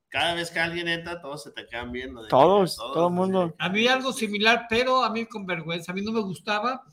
[0.10, 2.22] cada vez que alguien entra, todos se te quedan viendo.
[2.24, 3.54] que Todos, todo el mundo.
[3.60, 5.92] A mí algo similar, pero a mí con vergüenza.
[5.92, 6.84] A mí no me gustaba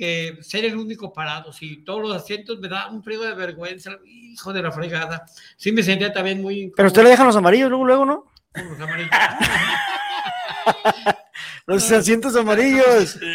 [0.00, 1.52] que ser el único parado.
[1.52, 5.26] Si todos los asientos me da un frío de vergüenza, hijo de la fregada.
[5.58, 6.72] Sí me sentía también muy...
[6.74, 8.24] Pero usted le dejan los amarillos luego, luego, ¿no?
[8.54, 9.10] los amarillos.
[11.66, 13.18] Los asientos amarillos.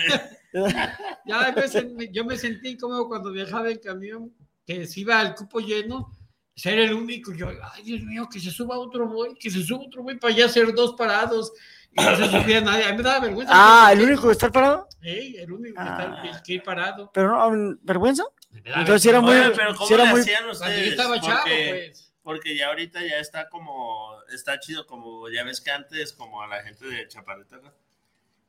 [1.27, 1.53] Ya
[1.97, 4.33] me yo me sentí incómodo cuando viajaba en camión,
[4.65, 6.17] que se iba al cupo lleno,
[6.55, 7.33] ser el único.
[7.33, 10.33] Yo, ay Dios mío, que se suba otro güey, que se suba otro güey para
[10.33, 11.51] ya ser dos parados.
[11.97, 12.83] Y no se subía nadie.
[12.85, 13.53] A mí me daba vergüenza.
[13.55, 14.87] Ah, ¿el único que está parado?
[15.01, 17.09] Sí, el único que está que- que ir parado.
[17.13, 18.23] Pero no, ¿vergüenza?
[18.49, 19.35] da Entonces era muy...
[19.35, 20.21] Oye, pero ¿cómo era le muy...
[20.21, 20.87] hacían ustedes?
[20.89, 22.13] estaba chavo, porque, pues.
[22.21, 26.47] porque ya ahorita ya está como, está chido, como ya ves que antes, como a
[26.47, 27.71] la gente de Chaparrita, ¿no?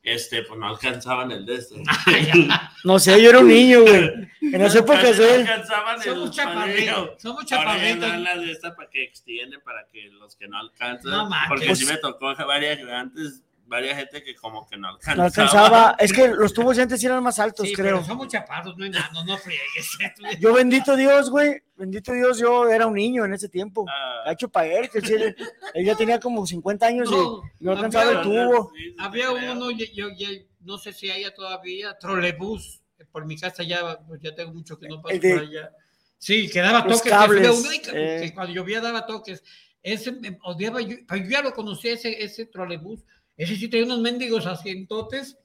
[0.07, 1.74] Este, pues no alcanzaban el de este.
[2.84, 4.11] No sé, yo era un niño, güey.
[4.40, 8.18] En esa época, Casi no alcanzaban Somos el chaparritos, somos chaparritos.
[8.20, 11.11] las de esta para que extienden, para que los que no alcanzan.
[11.11, 15.17] No porque Pues sí me tocó varias, antes, varias gente que como que no alcanzaba.
[15.17, 15.97] No alcanzaba.
[15.99, 17.97] Es que los tubos de antes sí eran más altos, Sí, creo.
[17.97, 19.99] pero somos chaparros, no enanos, no friegues.
[20.41, 21.61] Yo, bendito Dios, güey.
[21.77, 23.85] Bendito Dios, yo era un niño en ese tiempo.
[23.87, 24.23] Ah.
[24.25, 25.37] Cacho para él, que sí, él,
[25.75, 28.73] él ya tenía como 50 años No, y no alcanzaba el había- tubo.
[28.99, 30.29] Había uno, yo, yo- yo
[30.61, 32.81] no sé si haya todavía, trolebús.
[33.12, 35.71] Por mi casa ya, pues ya tengo mucho que no paso El de- por allá.
[36.19, 37.12] Sí, que daba Los toques.
[37.12, 38.21] cables, que, eh.
[38.23, 39.43] que cuando llovía daba toques.
[39.83, 43.05] Ese me odiaba yo, pero yo ya lo conocía, ese, ese trolebús.
[43.37, 45.37] Ese sí tenía unos mendigos asientotes.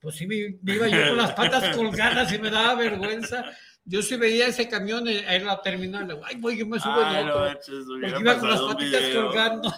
[0.00, 3.44] Pues sí, me, me iba yo con las patas colgadas y me daba vergüenza.
[3.84, 6.06] Yo sí veía ese camión en, en la terminal.
[6.06, 9.74] digo, Ay, voy, yo me subo Ay, en no Porque iba con las patitas colgando.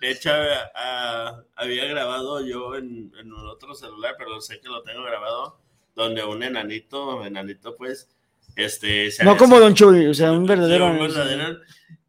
[0.00, 0.30] De hecho,
[0.74, 5.58] ah, había grabado yo en, en un otro celular, pero sé que lo tengo grabado,
[5.94, 8.10] donde un enanito, enanito pues,
[8.56, 9.08] este...
[9.22, 10.86] No como Don Chuy, o sea, un verdadero.
[10.86, 11.60] Sí, un verdadero,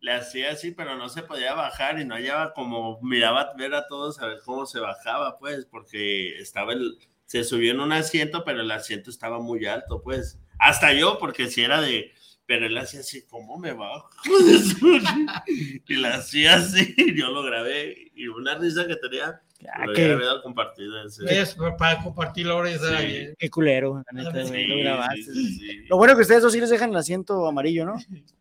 [0.05, 3.87] le hacía así, pero no se podía bajar y no hallaba como, miraba ver a
[3.87, 8.43] todos a ver cómo se bajaba, pues, porque estaba el, se subió en un asiento,
[8.45, 12.11] pero el asiento estaba muy alto, pues, hasta yo, porque si era de,
[12.45, 14.07] pero él hacía así, ¿cómo me bajo?
[15.87, 19.41] y la hacía así, y yo lo grabé, y una risa que tenía,
[19.87, 20.93] lo qué- había dado compartido.
[21.03, 22.69] Es para compartirlo ahora.
[22.69, 23.05] ya está Sí.
[23.07, 23.35] bien.
[23.39, 25.23] Qué culero, la neta, Sí, lo grabaste.
[25.23, 25.85] sí, sí, sí.
[25.89, 27.95] Lo bueno que ustedes dos sí les dejan el asiento amarillo, ¿no?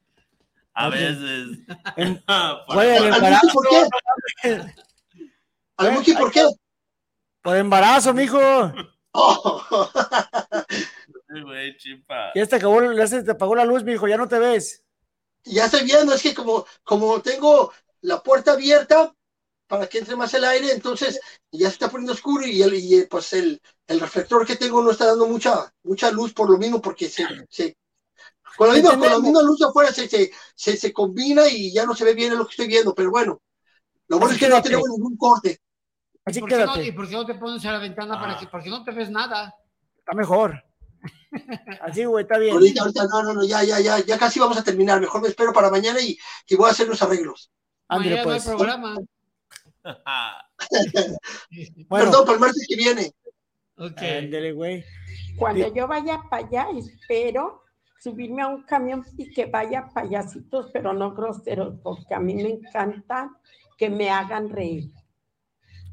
[0.74, 1.58] A veces.
[1.96, 2.22] En-
[2.66, 3.88] Por- Güey, el ¿Al embarazo, por qué?
[6.18, 6.46] ¿por qué?
[7.42, 8.38] Por embarazo, mijo.
[9.16, 9.62] Oh.
[12.34, 14.82] Ya te acabó, ya se te apagó la luz, mijo, ya no te ves.
[15.44, 19.14] Ya estoy viendo, es que como, como tengo la puerta abierta
[19.68, 21.20] para que entre más el aire, entonces
[21.52, 24.90] ya se está poniendo oscuro y, el, y, pues el, el reflector que tengo no
[24.90, 27.76] está dando mucha, mucha luz por lo mismo, porque se, se
[28.56, 31.72] con, la misma, con la misma luz de afuera se, se, se, se combina y
[31.72, 33.42] ya no se ve bien en lo que estoy viendo, pero bueno,
[34.08, 35.60] lo bueno es que no tenemos ningún corte.
[36.24, 36.82] Así ¿Y por, qué no.
[36.82, 39.10] ¿Y por qué no te pones a la ventana para que, porque no te ves
[39.10, 39.54] nada?
[39.98, 40.62] Está mejor.
[41.82, 42.54] Así, güey, está bien.
[42.54, 45.00] Ahorita, ahorita, no, no, no, ya, ya, ya, ya casi vamos a terminar.
[45.00, 46.16] Mejor me espero para mañana y,
[46.48, 47.50] y voy a hacer los arreglos.
[47.88, 48.56] Ándale, Mañana no hay pues.
[48.56, 48.96] programa.
[51.88, 52.06] Bueno.
[52.06, 53.12] Perdón, para el martes que viene.
[53.76, 54.00] Ok.
[54.00, 54.84] Ándale, güey.
[55.36, 57.63] Cuando yo vaya para allá, espero
[58.04, 62.50] subirme a un camión y que vaya payasitos, pero no groseros, porque a mí me
[62.50, 63.30] encanta
[63.78, 64.90] que me hagan reír.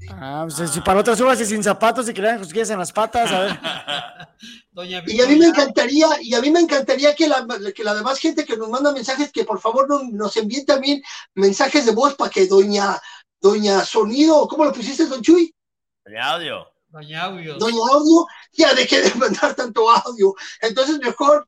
[0.10, 2.80] Ah, pues, si para otra subas y sin zapatos y que le hagan cosquillas en
[2.80, 3.60] las patas, a ver.
[4.72, 7.94] Doña Y a mí me encantaría, y a mí me encantaría que la, que la
[7.94, 11.02] demás gente que nos manda mensajes, que por favor no- nos envíen también
[11.36, 13.00] mensajes de voz para que doña,
[13.40, 15.54] doña Sonido, ¿cómo lo pusiste, don Chuy?
[16.06, 16.68] De audio.
[16.92, 17.58] Doña Audio.
[17.58, 20.36] Doña Audio, ya deje de mandar tanto audio.
[20.62, 21.48] Entonces mejor.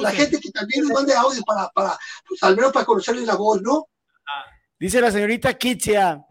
[0.00, 3.36] La gente que también nos mande audio para, para, pues al menos para conocerles la
[3.36, 3.88] voz, ¿no?
[4.78, 6.22] Dice la señorita Kitsia.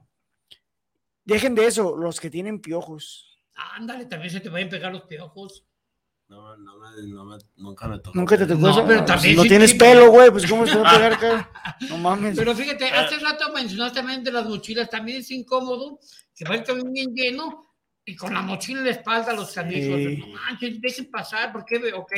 [1.24, 3.40] Dejen de eso, los que tienen piojos.
[3.56, 5.64] Ándale, también se te vayan a pegar los piojos.
[6.28, 8.18] No, no, me, no me, nunca me tocó.
[8.18, 8.86] Nunca te tocó No, eso.
[8.88, 11.52] pero también no sí tienes tiene- pelo, güey, pues cómo se va a pegar acá.
[11.90, 12.36] No mames.
[12.38, 16.00] Pero fíjate, hace rato mencionaste también de las mochilas, también es incómodo
[16.36, 17.75] que va el camión bien lleno
[18.06, 19.98] y con la mochila en la espalda los amigos.
[19.98, 20.18] Sí.
[20.18, 22.12] No manches, dejen pasar, porque, ok,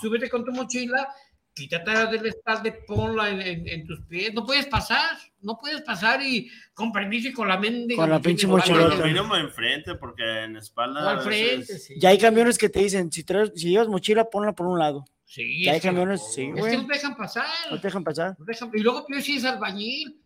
[0.00, 1.08] súbete con tu mochila,
[1.52, 4.32] quítate la de la espalda y ponla en, en- en tus pies.
[4.32, 8.16] No puedes pasar, no puedes pasar y con permiso y con la mendiga Con la
[8.16, 8.96] mochila pinche mochilota.
[8.96, 11.10] Bueno, mínimo enfrente, porque en espalda.
[11.10, 11.94] Al frente, veces- sí.
[11.98, 15.04] Ya hay camiones que te dicen, si, traes- si llevas mochila, ponla por un lado.
[15.26, 17.46] Sí, Ya hay es que- camiones, sí, Es que no te dejan pasar.
[17.70, 18.36] No te dejan pasar.
[18.38, 20.16] no te dejan- Y luego peor si es albañil.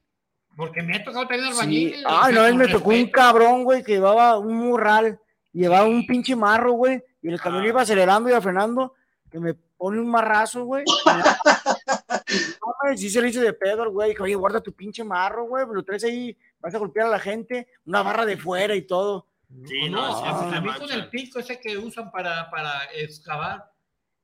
[0.57, 1.59] Porque me ha tocado también Sí.
[1.61, 2.05] albañil.
[2.07, 5.19] Ay, no, vez me tocó un cabrón, güey, que llevaba un morral,
[5.53, 8.95] llevaba un pinche marro, güey, y el camión iba acelerando y frenando,
[9.31, 10.85] que me pone un marrazo, güey.
[12.97, 15.83] Sí se le hizo de pedo güey, dijo, oye, guarda tu pinche marro, güey, lo
[15.83, 19.27] traes ahí, vas a golpear a la gente, una barra de fuera y todo.
[19.67, 23.71] Sí, No, pues se a mí con el pico ese que usan para, para excavar.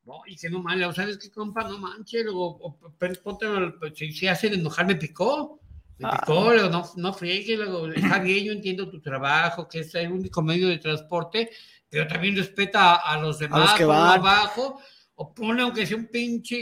[0.04, 1.62] No, y que no manches, o ¿sabes qué, compa?
[1.64, 2.78] No manches, luego, o,
[3.22, 3.46] ponte,
[3.78, 5.59] pues, si, si hacen enojar, me picó.
[6.00, 6.18] Me Ah.
[6.20, 10.68] picó, luego, no, no está bien, yo entiendo tu trabajo, que es el único medio
[10.68, 11.50] de transporte,
[11.88, 14.18] pero también respeta a, a los demás, que ponlo van.
[14.20, 14.80] abajo,
[15.16, 16.56] o pone aunque sea un pinche,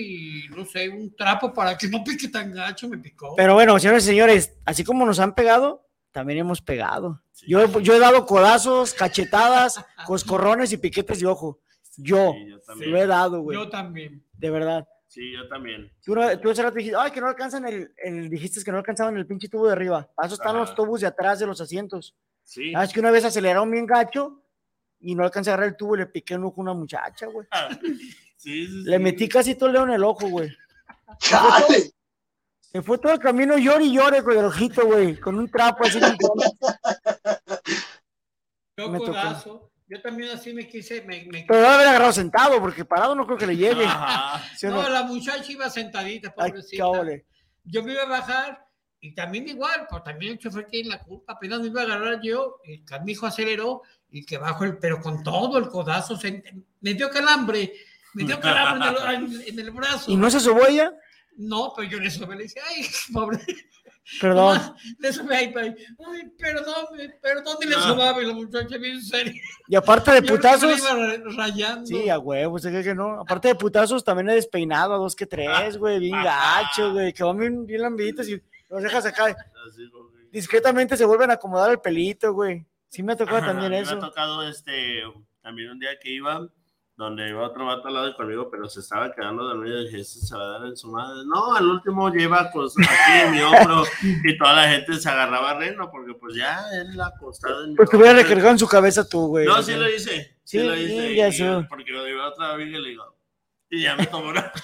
[0.57, 3.35] no sé, un trapo para que no pique tan gacho, me picó.
[3.37, 7.23] Pero bueno, señores y señores, así como nos han pegado, también hemos pegado.
[7.47, 11.61] Yo, he- yo he dado codazos, cachetadas, coscorrones y piquetes de ojo.
[11.97, 12.91] Yo, Sí, yo también.
[12.91, 13.57] lo he dado, güey.
[13.57, 14.25] Yo también.
[14.33, 14.89] De verdad.
[15.09, 15.91] Sí, yo también.
[16.05, 19.17] Tú, tú hace rato dijiste, ay, que no alcanzan el, el- dijiste que no alcanzaban
[19.17, 20.09] el pinche tubo de arriba.
[20.15, 20.59] Para eso están Ajá.
[20.61, 22.15] los tubos de atrás de los asientos.
[22.43, 22.73] Sí.
[22.77, 24.43] Ah, es que una vez aceleraron bien gacho
[25.01, 27.27] y no alcancé a agarrar el tubo y le piqué un ojo a una muchacha,
[27.27, 27.47] güey.
[28.41, 30.49] Sí, sí, Le metí casi todo el dedo en el ojo, güey.
[31.19, 31.91] ¡Chale!
[32.61, 35.85] Se fue todo el camino llore y llore con el ojito, güey, con un trapo
[35.85, 35.99] así.
[38.77, 39.68] Me tocó.
[39.89, 43.25] Yo también así me quise, me, me Pero debe haber agarrado sentado, porque parado no
[43.27, 43.85] creo que le llegue.
[43.87, 44.45] Ajá.
[44.57, 44.89] ¿Sí o No, no?
[44.89, 46.85] la muchacha iba sentadita, Ay, pobrecita.
[47.65, 48.67] yo me iba a bajar
[49.01, 51.33] y también igual, pues también el chofer tiene la culpa.
[51.33, 55.23] Apenas me iba a agarrar yo, el canijo aceleró y que bajo el, pero con
[55.23, 56.43] todo el codazo, se-
[56.81, 57.73] me dio calambre,
[58.15, 60.11] me dio calambre en el, en el brazo.
[60.11, 60.93] ¿Y no se sobó ella?
[61.37, 63.39] No, pero yo le sobé, le dije, ay, pobre.
[64.21, 64.57] Perdón.
[64.57, 65.55] Mamá, le sobé ahí.
[65.57, 65.75] Ay,
[66.39, 66.87] perdón,
[67.21, 68.17] perdón, y le Ah.
[68.23, 69.33] y la muchacha bien seria.
[69.69, 70.79] Y aparte de putazos.
[70.79, 71.87] iba ra- rayando.
[71.87, 73.21] Sí, a huevo, cree que no.
[73.21, 77.23] Aparte de putazos, también he despeinado a dos que tres, güey, bien gacho, güey, que
[77.23, 79.25] van bien, bien lambiditos y los dejas acá.
[79.69, 80.27] Así, güey.
[80.31, 82.65] Discretamente se vuelven a acomodar el pelito, güey.
[82.89, 83.93] Sí me ha tocado también eso.
[83.93, 85.03] Me ha tocado este,
[85.43, 86.49] también un día que iba,
[86.99, 90.01] donde iba otro vato al lado de conmigo, pero se estaba quedando dormido y dije,
[90.01, 91.23] este se va a dar en su madre.
[91.27, 92.89] No, al último lleva pues aquí
[93.25, 93.85] en mi hombro
[94.25, 97.77] y toda la gente se agarraba a reno porque pues ya él acostado en mi
[97.77, 99.47] Pues te hubiera recargado en su cabeza tú, güey.
[99.47, 100.39] No, sí lo hice.
[100.43, 101.15] Sí, Sí, lo hice.
[101.15, 101.67] ya y- sé.
[101.69, 103.05] porque lo iba otra vez y le digo,
[103.71, 104.51] y ya me tomó una.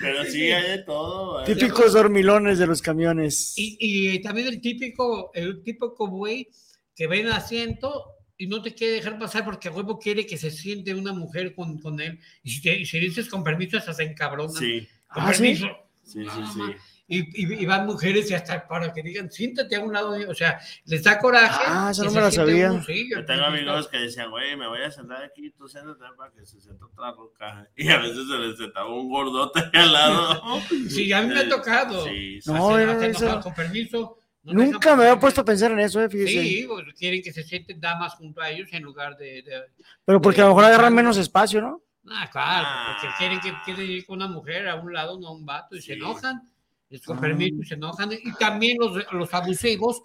[0.00, 1.38] Pero sí, hay de todo.
[1.38, 3.54] hay de Típicos dormilones de los camiones.
[3.56, 6.48] Y, y también el típico, el típico güey
[6.96, 8.04] que ve en asiento
[8.42, 11.54] y no te quiere dejar pasar porque a huevo quiere que se siente una mujer
[11.54, 12.18] con, con él.
[12.42, 14.52] Y si, te- y si dices con permiso, hasta se encabrona.
[14.58, 14.88] Sí.
[15.06, 15.66] Con Ah, permiso.
[16.04, 16.60] Sí, sí, sí.
[17.06, 20.26] y, y- y van mujeres y hasta para que digan, siéntate a un lado, de-".
[20.26, 21.62] o sea, les da coraje.
[21.66, 22.72] Ah, esa y no me siente sabía.
[22.72, 26.00] uno, sí, Yo tengo amigos que decían, güey, me voy a sentar aquí, tú siéntate
[26.16, 27.68] para que se sienta otra roca.
[27.76, 30.42] Y a veces se les sentaba un gordote al lado.
[30.88, 32.04] Sí, a mí me ha tocado.
[32.06, 32.50] Sí, sí.
[32.50, 33.18] No, Hasta- era hasta eso.
[33.24, 34.18] enojado, con permiso.
[34.44, 36.42] No Nunca me había puesto a pensar en eso, eh, fíjese.
[36.42, 39.42] Sí, pues, quieren que se sienten damas junto a ellos en lugar de...
[39.42, 39.62] de-
[40.04, 41.82] Pero porque a lo mejor agarran menos espacio, ¿no?
[42.10, 42.66] Ah, claro,
[43.00, 45.76] porque quieren que quieren ir con una mujer a un lado, no a un vato,
[45.76, 46.50] y se enojan,
[46.90, 47.20] les con Ah.
[47.20, 48.10] permiso y se enojan.
[48.12, 50.02] Y también los, los abusivos,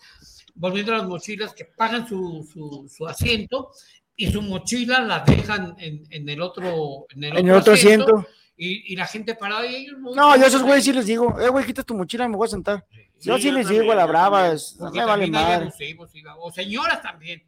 [0.54, 3.72] volviendo a las mochilas, que pagan su, su, su asiento
[4.16, 8.28] y su mochila la dejan en, en el otro en el En el otro asiento.
[8.60, 11.40] Y, y la gente parada y ellos No, yo a esos güeyes sí les digo,
[11.40, 12.86] eh, güey, quita tu mochila y me voy a sentar.
[13.22, 15.66] yo Sí, yo les también, digo a la brava, no me vale madre.
[15.66, 17.44] abusivos, o señoras también.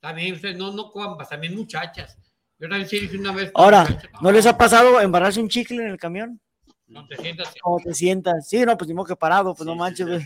[0.00, 2.16] También, ustedes no, no cuambas, también muchachas.
[2.58, 3.52] Yo también sí dije una vez.
[3.54, 6.40] Ahora, muchacha, ¿no les ha pasado embarrarse un chicle en el camión?
[6.88, 7.54] No te sientas.
[7.62, 8.48] O te sientas.
[8.48, 10.24] Sí, no, pues ni modo que parado, pues no manches, güey.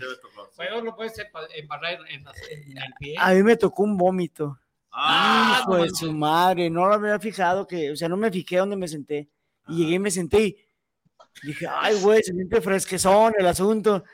[0.57, 1.15] Peor lo puedes
[1.57, 2.21] embarrar en,
[2.51, 3.15] en el pie.
[3.19, 4.59] A mí me tocó un vómito.
[4.93, 8.59] Ah, Hijo de su madre, no lo había fijado que, o sea, no me fijé
[8.59, 9.29] dónde me senté.
[9.69, 10.43] Y llegué y me senté
[11.43, 14.05] y dije, ay, güey, se siente fresquezón el asunto.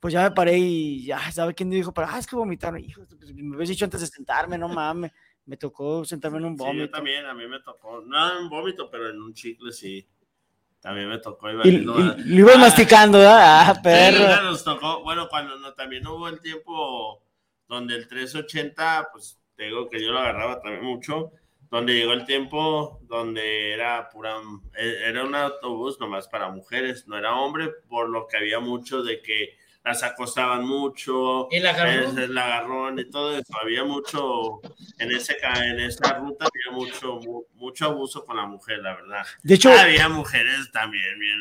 [0.00, 1.92] Pues ya me paré y ya, ¿sabe quién dijo?
[1.92, 2.78] Pero, ah, es que vomitaron.
[2.80, 5.10] Hijo, pues, me habías dicho antes de sentarme, no mames.
[5.46, 6.90] Me tocó sentarme en un Sí, yo vómito.
[6.90, 8.00] también, a mí me tocó.
[8.02, 10.06] No en un vómito, pero en un chicle sí.
[10.80, 11.50] También me tocó.
[11.50, 13.40] Iba y, y- lo ibas Ah, masticando, ¿verdad?
[13.70, 14.18] Ah, Sí, perro.
[14.18, 15.02] ya nos tocó.
[15.02, 17.22] Bueno, cuando no, también hubo el tiempo
[17.68, 21.32] donde el 380, pues te digo que yo lo agarraba también mucho.
[21.70, 24.36] Donde llegó el tiempo donde era pura.
[24.78, 29.02] eh, Era un autobús nomás para mujeres, no era hombre, por lo que había mucho
[29.02, 31.48] de que las acostaban mucho.
[31.50, 32.18] El agarrón.
[32.18, 33.52] es- El agarrón y todo eso.
[33.62, 34.60] Había mucho.
[34.98, 38.94] En, ese, ca- en esa ruta había mucho, mu- mucho abuso con la mujer, la
[38.96, 39.24] verdad.
[39.42, 41.38] De hecho- Había mujeres también bien.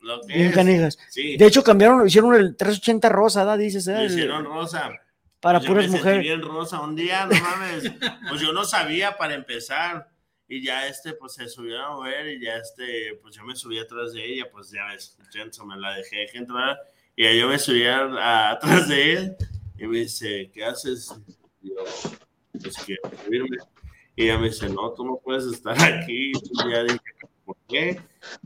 [0.00, 0.54] Lo que Bien es.
[0.54, 0.98] canijas.
[1.08, 1.36] Sí.
[1.36, 3.56] De hecho, cambiaron, hicieron el 380 rosa, ¿da?
[3.56, 3.92] Dices, ¿eh?
[3.94, 4.90] Lo El- hicieron rosa.
[5.40, 6.22] Para Yo puras me mujeres.
[6.22, 7.92] bien rosa un día, no mames.
[8.28, 10.08] Pues yo no sabía para empezar.
[10.48, 13.80] Y ya este, pues se subió a mover y ya este, pues yo me subí
[13.80, 15.18] atrás de ella, pues ya ves,
[15.66, 16.78] me la dejé que entrar.
[17.16, 19.36] Y ya yo me subí a- a- atrás de él
[19.76, 21.12] y me dice, ¿qué haces?
[21.62, 21.74] Y yo,
[22.62, 23.56] pues quiero subirme.
[24.14, 26.30] Y ella me dice, no, tú no puedes estar aquí.
[26.32, 27.00] Y ya dije,
[27.46, 27.98] ¿por qué?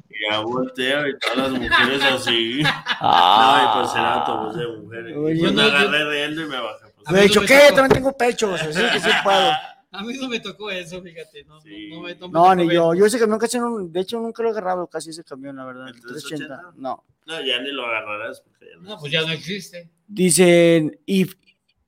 [0.09, 2.63] Y ya volteo y todas las mujeres así.
[2.65, 3.73] Ah.
[3.75, 5.17] no, y pues era autobús de mujeres.
[5.17, 6.85] Oye, Y pues me no, yo- agarré riendo y me bajé.
[6.95, 7.59] Pues, Me he dicho, ¿qué?
[7.75, 9.51] También tengo pecho, o sea, sí que sí puedo.
[9.93, 11.43] A mí no me tocó eso, fíjate.
[11.47, 12.95] No, no, no me, no me No, ni yo.
[12.95, 15.65] Yo ese camión casi no, de hecho nunca lo he agarrado casi ese camión, la
[15.65, 15.89] verdad.
[15.89, 16.63] el 380.
[16.77, 17.03] No.
[17.27, 18.41] No, ya ni lo agarrarás.
[18.41, 19.91] Porque ya No, pues ya no existe.
[20.07, 21.27] Dicen, y,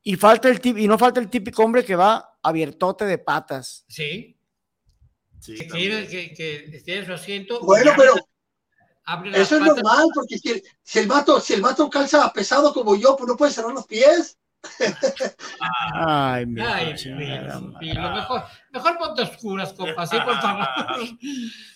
[0.03, 3.85] y falta el y no falta el típico hombre que va abiertote de patas.
[3.87, 4.37] Sí.
[5.43, 7.61] Sí, que, quiere, que, que tiene su asiento.
[7.61, 8.15] Bueno, pero
[9.35, 12.95] eso es normal, porque si el, si el vato, si el vato calza pesado como
[12.95, 14.39] yo, pues no puede cerrar los pies.
[15.93, 20.69] Ay, mi Ay, lo mejor, mejor ponte oscuras, compa, sí, por favor.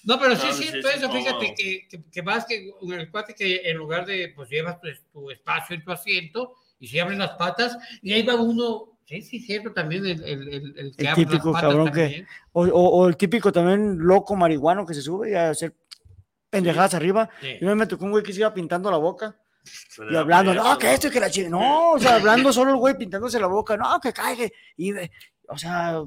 [0.05, 1.13] No, pero sí No, es sí, cierto eso, no.
[1.13, 4.87] fíjate que, que, que vas que el cuate que en lugar de, pues llevas tu,
[5.13, 9.23] tu espacio en tu asiento y se abren las patas y ahí va uno, sí,
[9.23, 12.25] sí, cierto, también el, el, el, el que típico patas cabrón también.
[12.25, 12.27] que.
[12.53, 15.75] O, o- o el típico también loco marihuano que se sube a hacer
[16.51, 17.29] pendejadas arriba.
[17.41, 17.49] Sí.
[17.61, 19.37] Y una vez me tocó un güey que se iba pintando la boca.
[19.97, 21.49] Pero Y hablando, no, que esto y que la chica.
[21.49, 23.77] No, o sea, hablando solo el güey pintándose la boca.
[23.77, 24.49] No, que caiga.
[24.77, 24.93] Y,
[25.49, 26.03] o sea,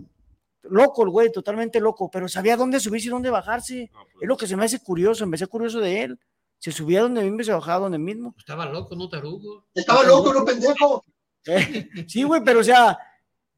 [0.63, 2.09] loco el güey, totalmente loco.
[2.09, 3.89] Pero sabía dónde subirse y dónde bajarse.
[3.93, 4.07] pues.
[4.21, 5.25] Es lo que se me hace curioso.
[5.27, 6.19] Me hace curioso de él.
[6.57, 8.33] Se subía donde mismo y se bajaba donde mismo.
[8.37, 9.65] Estaba loco, no tarugo.
[9.73, 11.03] Estaba loco, no pendejo.
[11.45, 12.97] Eh, Sí, güey, pero o sea,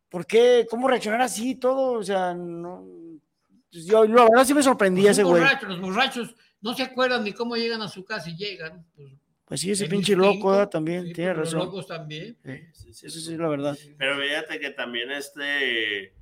[0.10, 0.66] ¿por qué?
[0.70, 1.94] ¿Cómo reaccionar así y todo?
[1.94, 2.86] O sea, no.
[3.72, 5.42] pues, Yo, la verdad sí me sorprendía Pues ese güey.
[5.42, 8.86] borracho, los borrachos no se acuerdan ni cómo llegan a su casa y llegan.
[8.96, 9.10] Pues,
[9.46, 10.70] Pues sí, ese pinche loco ¿verdad?
[10.70, 11.68] también, sí, tiene pues, los razón.
[11.68, 12.38] locos también.
[12.74, 13.78] Sí, Eso sí es la verdad.
[13.98, 16.14] Pero fíjate que también este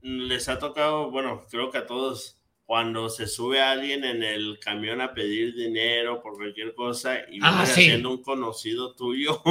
[0.00, 2.37] les ha tocado, bueno, creo que a todos,
[2.68, 7.52] cuando se sube alguien en el camión a pedir dinero por cualquier cosa y Ah,
[7.52, 7.84] viene sí.
[7.84, 9.42] siendo un conocido tuyo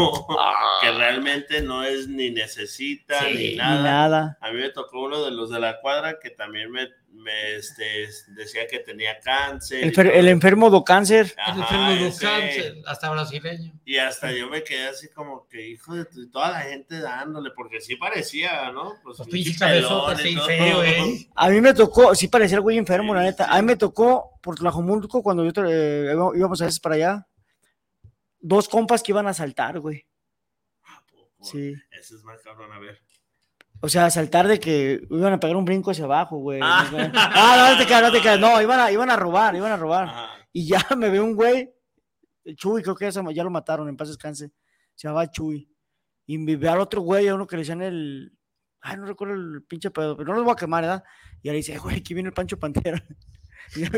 [0.84, 3.34] que realmente no es ni necesita Sí.
[3.36, 3.82] ni Ni nada.
[3.84, 4.38] nada.
[4.40, 8.08] A mí me tocó uno de los de la cuadra que también me, me, este,
[8.30, 9.84] decía que tenía cáncer.
[9.84, 11.34] El, enfermo do cáncer.
[11.48, 12.26] El enfermo de ese.
[12.26, 13.74] cáncer, hasta brasileño.
[13.84, 17.52] Y hasta yo me quedé así como que, hijo de tu- toda la gente dándole,
[17.52, 18.96] porque sí parecía, ¿no?
[19.04, 20.16] Pues y así todo.
[20.46, 21.28] feo, ¿eh?
[21.36, 23.46] A mí me tocó, sí parecía el güey enfermo, la neta.
[23.54, 27.28] A mí me tocó por Tlajomulco cuando yo eh, íbamos- a veces para allá.
[28.40, 30.06] Dos compas que iban a saltar, güey.
[31.42, 31.74] Sí.
[31.92, 33.00] Ese es más cabrón, a ver.
[33.82, 36.60] O sea, saltar de que iban a pegar un brinco hacia abajo, güey.
[36.64, 36.88] Ah.
[37.14, 38.40] Ah, no, no te creas, no te creas.
[38.40, 40.06] No, iban a, iban a robar, iban a robar.
[40.08, 40.30] Ajá.
[40.52, 41.72] Y ya me ve un güey
[42.56, 44.52] Chuy, creo que ya, se- ya lo mataron, en paz descanse.
[44.96, 45.70] Se llamaba Chuy.
[46.26, 48.34] Y me ve al otro güey, a uno que le decían el.
[48.82, 51.04] Ay, no recuerdo el pinche pedo, pero no los voy a quemar, ¿verdad?
[51.42, 53.04] Y ahora dice, güey, aquí viene el Pancho Pantera.
[53.76, 53.90] Y yo,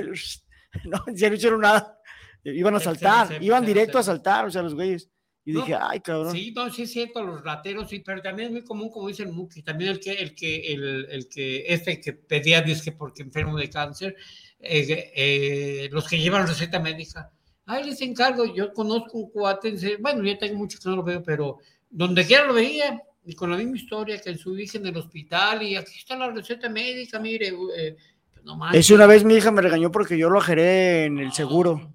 [0.86, 2.00] no, ya no hicieron nada.
[2.44, 5.10] Iban a saltar, iban directo a saltar, o sea, los güeyes.
[5.46, 6.32] Y No, dije, ay, cabrón.
[6.32, 9.24] Sí, no, sí es cierto, los rateros, sí, pero también es muy común, como dice
[9.24, 13.24] el Muki, también el que, el que, el, el que, este que pedía disque porque
[13.24, 14.16] enfermo de cáncer,
[14.60, 17.32] eh, eh, los que llevan receta médica.
[17.66, 21.24] Ay, les encargo, yo conozco un cuate, bueno, ya tengo mucho que no lo veo,
[21.24, 21.58] pero
[21.90, 24.98] donde quiera lo veía, y con la misma historia que en su hija en el
[24.98, 27.96] hospital, y aquí está la receta médica, mire, eh,
[28.34, 28.80] pues no manches.
[28.80, 31.94] Ese una vez mi hija me regañó porque yo lo ajeré en el seguro.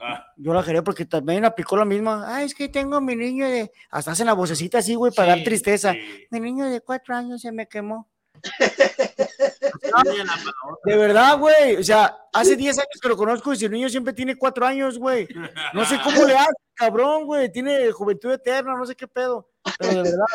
[0.00, 2.24] Ah, Yo lo ajeré porque también aplicó la misma.
[2.34, 3.72] Ay, es que tengo mi niño de.
[3.90, 5.94] Hasta hacen la vocecita así, güey, para dar tristeza.
[6.30, 8.08] Mi niño de cuatro años se me quemó.
[10.84, 11.76] De verdad, güey.
[11.76, 14.64] O sea, hace 10 años que lo conozco y si el niño siempre tiene cuatro
[14.64, 15.28] años, güey.
[15.74, 17.50] No sé cómo le hace, cabrón, güey.
[17.50, 19.50] Tiene juventud eterna, no sé qué pedo.
[19.78, 20.26] Pero de verdad,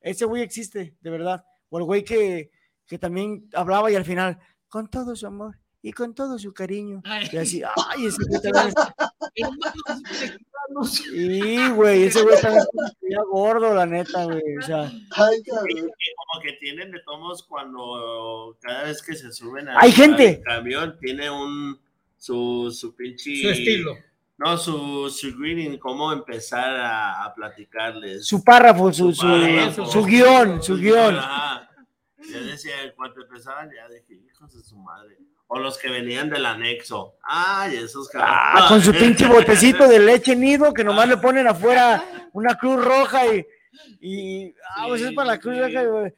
[0.00, 1.44] ese güey existe, de verdad.
[1.68, 2.50] O el güey que,
[2.86, 7.02] que también hablaba y al final, con todo su amor y con todo su cariño.
[7.32, 8.74] Y así, ay, ese güey también.
[10.90, 12.64] Sí, güey, ese güey también
[13.02, 14.56] está gordo, la neta, güey.
[14.58, 19.92] O sea, como que tienen de tomos cuando cada vez que se suben al, Hay
[19.92, 20.42] gente.
[20.46, 21.78] al camión tiene un
[22.16, 23.96] su, su pinche Su estilo.
[24.38, 29.86] no su, su greeting cómo empezar a, a platicarles su párrafo, su, su, párrafo.
[29.86, 31.16] su guion, su guion.
[32.32, 35.18] Yo decía, cuando empezaban, ya dije, hijos de su madre.
[35.48, 37.16] O los que venían del anexo.
[37.22, 42.02] Ay, esos Ah, con su pinche botecito de leche nido que nomás le ponen afuera
[42.32, 43.46] una cruz roja y,
[44.00, 45.82] y ah, pues es para la cruz roja.
[45.84, 46.14] güey.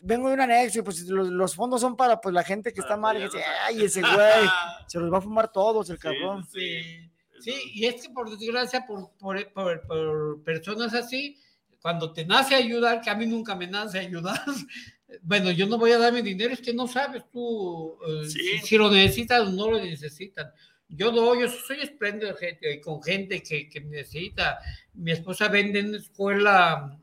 [0.00, 2.80] Vengo de un anexo y pues los, los fondos son para pues la gente que
[2.80, 3.16] está mal.
[3.16, 4.10] Y dice, ay, ese güey
[4.88, 6.44] se los va a fumar todos, el cabrón.
[6.52, 7.10] Sí,
[7.40, 11.38] sí, y es que por desgracia, por, por, por- por personas así,
[11.80, 14.42] cuando te nace ayudar, que a mí nunca me nace ayudar,
[15.22, 18.58] bueno, yo no voy a dar mi dinero, es que no sabes tú eh, si,
[18.58, 20.50] si lo necesitan o no lo necesitan.
[20.88, 24.58] Yo doy, yo soy espléndido gente, con gente que, que necesita.
[24.94, 26.98] Mi esposa vende en la escuela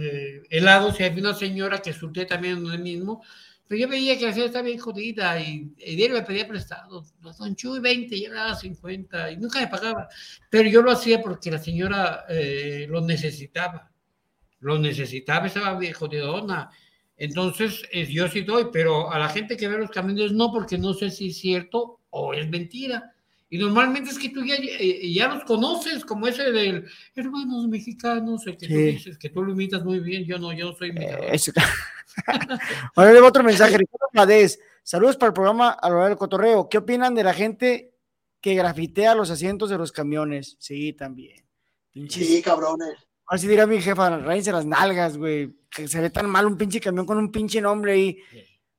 [0.00, 3.22] eh, helados y había una señora que surté también en el mismo,
[3.66, 7.04] pero yo veía que la señora estaba bien jodida y, y él me pedía prestado.
[7.20, 10.08] Don Chuy, 20, yo le daba 50 y nunca me pagaba.
[10.50, 13.90] Pero yo lo hacía porque la señora eh, lo necesitaba.
[14.60, 16.70] Lo necesitaba, estaba bien jodidona.
[17.22, 20.76] Entonces, eh, yo sí doy, pero a la gente que ve los camiones no, porque
[20.76, 23.12] no sé si es cierto o es mentira.
[23.48, 28.44] Y normalmente es que tú ya, eh, ya los conoces, como ese del hermanos mexicanos,
[28.48, 30.24] el que tú dices, que tú lo imitas muy bien.
[30.24, 30.92] Yo no, yo no soy.
[31.30, 31.52] Eso.
[32.96, 33.78] Ahora le va otro mensaje.
[33.78, 34.58] Ricardo Pladés.
[34.82, 36.68] Saludos para el programa a hora del cotorreo.
[36.68, 37.94] ¿Qué opinan de la gente
[38.40, 40.56] que grafitea los asientos de los camiones?
[40.58, 41.44] Sí, también.
[41.94, 42.94] Pinches- Sí, cabrones.
[43.26, 45.54] Ahora sí dirá mi jefa, ráyense las nalgas, güey.
[45.70, 48.18] Que se ve tan mal un pinche camión con un pinche nombre ahí.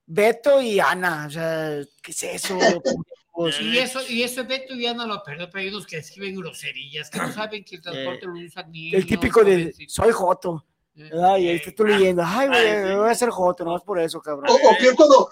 [0.05, 1.25] Beto y Ana.
[1.27, 2.57] O sea, ¿qué es eso?
[3.59, 7.09] Y eso, y eso Beto ya no lo perdió, pero hay unos que escriben groserías,
[7.09, 9.01] que no saben que el transporte lo usan niños.
[9.01, 9.93] el típico de jovencitos.
[9.93, 10.65] soy Joto.
[10.93, 11.37] ¿verdad?
[11.37, 14.21] Y ahí estás tú leyendo, ay, güey, me voy a hacer Joto, nomás por eso,
[14.21, 14.51] cabrón.
[14.51, 15.29] O, o peor cuando,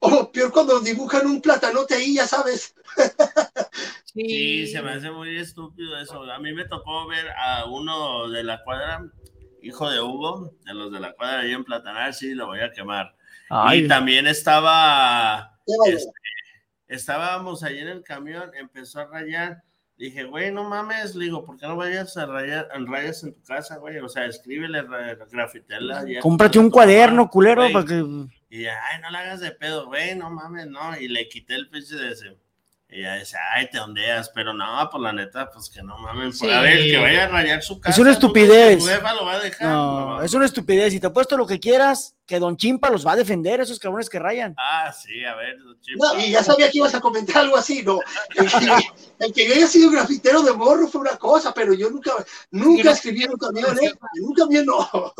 [0.00, 2.74] o peor cuando dibujan un platanote ahí, ya sabes.
[4.14, 6.22] Sí, se me hace muy estúpido eso.
[6.30, 9.04] A mí me tocó ver a uno de la cuadra,
[9.62, 12.72] hijo de Hugo, de los de la cuadra ahí en Platanar, sí, lo voy a
[12.72, 13.14] quemar.
[13.50, 13.84] Ay.
[13.84, 16.10] Y también estaba, este,
[16.88, 19.62] estábamos allí en el camión, empezó a rayar.
[19.96, 23.34] Dije, güey, no mames, le digo, ¿por qué no vayas a rayar, en rayas en
[23.34, 23.98] tu casa, güey?
[23.98, 26.04] O sea, escríbele, ra- grafitela.
[26.22, 27.72] Cómprate un cuaderno, culero, Güey.
[27.72, 28.04] para que.
[28.48, 30.96] Y ya, ay, no la hagas de pedo, güey, no mames, no.
[30.98, 32.38] Y le quité el pinche de ese.
[32.90, 36.38] Y ya dice, ay, te ondeas, pero no, pues la neta, pues que no mames.
[36.38, 36.54] Por, Sí.
[36.54, 37.92] a ver, que vaya a rayar su casa.
[37.92, 38.78] Es una ¿tú crees que estupidez.
[38.78, 39.68] Tu jefa lo va a dejar.
[39.68, 40.92] No, es una estupidez.
[40.92, 44.08] Si te apuesto lo que quieras, que Don Chimpa los va a defender, esos cabrones
[44.08, 44.54] que rayan.
[44.56, 46.14] Ah, sí, a ver, chimpa.
[46.14, 48.00] No, y ya sabía que ibas a comentar algo así, ¿no?
[48.34, 48.86] El que,
[49.26, 52.12] el que yo haya sido grafitero de morro fue una cosa, pero yo nunca,
[52.52, 53.92] nunca escribí en un camión, ¿eh?
[54.16, 55.12] En un camión no.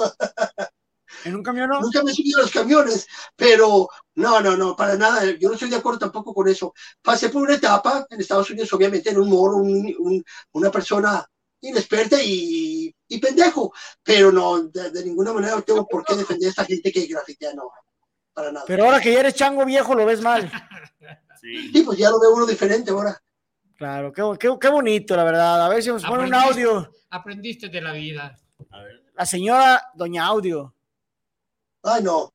[1.25, 1.81] ¿En un camión no?
[1.81, 3.07] Nunca me he subido a los camiones,
[3.37, 5.25] pero no, no, no, para nada.
[5.39, 6.73] Yo no estoy de acuerdo tampoco con eso.
[7.03, 11.25] Pasé por una etapa en Estados Unidos, obviamente, en un morro, un- un- una persona
[11.61, 16.51] inexperta y, y pendejo, pero no, de, de ninguna manera tengo por qué defender a
[16.51, 17.71] esta gente que grafitea, no,
[18.33, 18.65] para nada.
[18.67, 20.51] Pero ahora que ya eres chango viejo, lo ves mal.
[21.41, 23.17] Sí, pues ya lo veo uno diferente ahora.
[23.77, 25.65] Claro, qué, qué, qué bonito, la verdad.
[25.65, 26.91] A ver si nos pone un audio.
[27.11, 28.37] Aprendiste de la vida.
[29.15, 30.75] La señora Doña Audio.
[31.83, 32.33] Ay, no.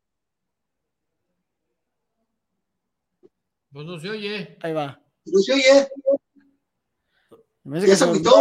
[3.71, 4.57] Pues no se oye.
[4.61, 4.99] Ahí va.
[5.25, 5.87] No se oye.
[7.65, 8.31] Ya que se agüitó.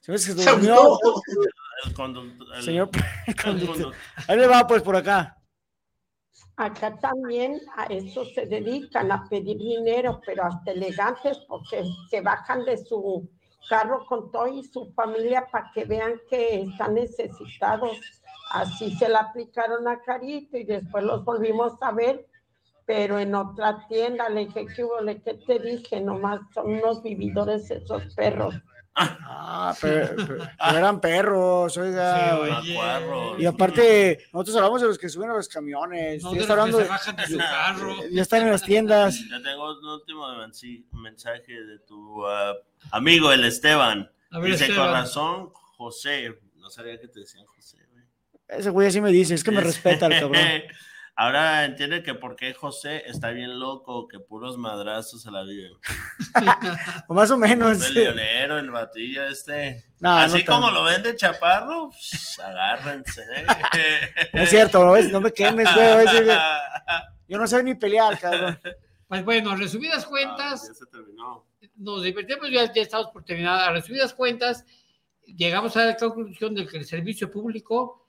[0.00, 0.98] Se me hace que se Se durmió.
[1.86, 2.90] El conductor- el- Señor
[3.26, 3.94] el conductor.
[4.26, 5.34] Ahí le va, pues, por acá.
[6.56, 12.64] Acá también a eso se dedican, a pedir dinero, pero hasta elegantes porque se bajan
[12.64, 13.30] de su
[13.68, 17.96] carro con todo y su familia para que vean que están necesitados.
[18.50, 22.26] Así se la aplicaron a Carito y después los volvimos a ver,
[22.86, 24.96] pero en otra tienda le dije, ¿qué, hubo?
[25.24, 26.00] ¿qué te dije?
[26.00, 28.54] Nomás son unos vividores esos perros.
[29.00, 32.60] Ah, pero, pero- pero eran perros, oiga.
[32.62, 33.42] Sí, oye.
[33.42, 36.20] Y aparte, nosotros hablamos de los que suben a los camiones.
[36.22, 37.94] No, ya de está los que hablando se de- bajan de su carro.
[38.10, 39.20] ya están en las tiendas.
[39.30, 40.26] Ya tengo un último
[40.92, 42.54] mensaje de tu ah,
[42.90, 44.10] amigo, el Esteban.
[44.32, 44.86] Ver, Dice, Esteban.
[44.86, 46.36] con razón, José.
[46.56, 47.78] No sabía que te decían José.
[48.48, 50.34] Ese güey así me dice, es que me respeta el cabrón.
[51.20, 55.72] Ahora entiende que por qué José está bien loco, que puros madrazos se la viven.
[57.08, 57.84] O más o menos.
[57.86, 59.84] El leonero, el batillo este.
[59.98, 63.24] No, Así no como lo ven de chaparro, pues, agárrense.
[64.32, 66.06] No es cierto, no, no me quemes, güey.
[67.28, 68.58] Yo no sé ni pelear, cabrón.
[69.08, 71.46] Pues bueno, en resumidas Ah, cuentas, ya se terminó.
[71.76, 73.58] nos divertimos, ya, ya estamos por terminar.
[73.68, 74.64] A resumidas cuentas,
[75.26, 78.07] llegamos a la conclusión de que el servicio público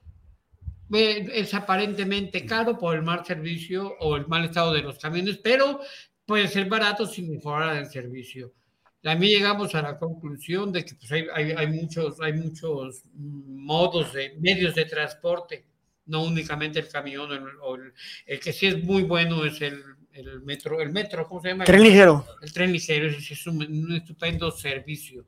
[0.91, 5.79] es aparentemente caro por el mal servicio o el mal estado de los camiones, pero
[6.25, 8.53] puede ser barato si mejora el servicio.
[9.01, 14.13] También llegamos a la conclusión de que pues, hay, hay- hay muchos, hay muchos modos
[14.13, 15.65] de medios de transporte,
[16.07, 17.93] no únicamente el camión, el, o el,
[18.25, 19.81] el que sí es muy bueno es el,
[20.11, 21.63] el metro, el metro, ¿cómo se llama?
[21.65, 22.25] Tren ligero.
[22.41, 25.25] El tren ligero, sí es un, un estupendo servicio.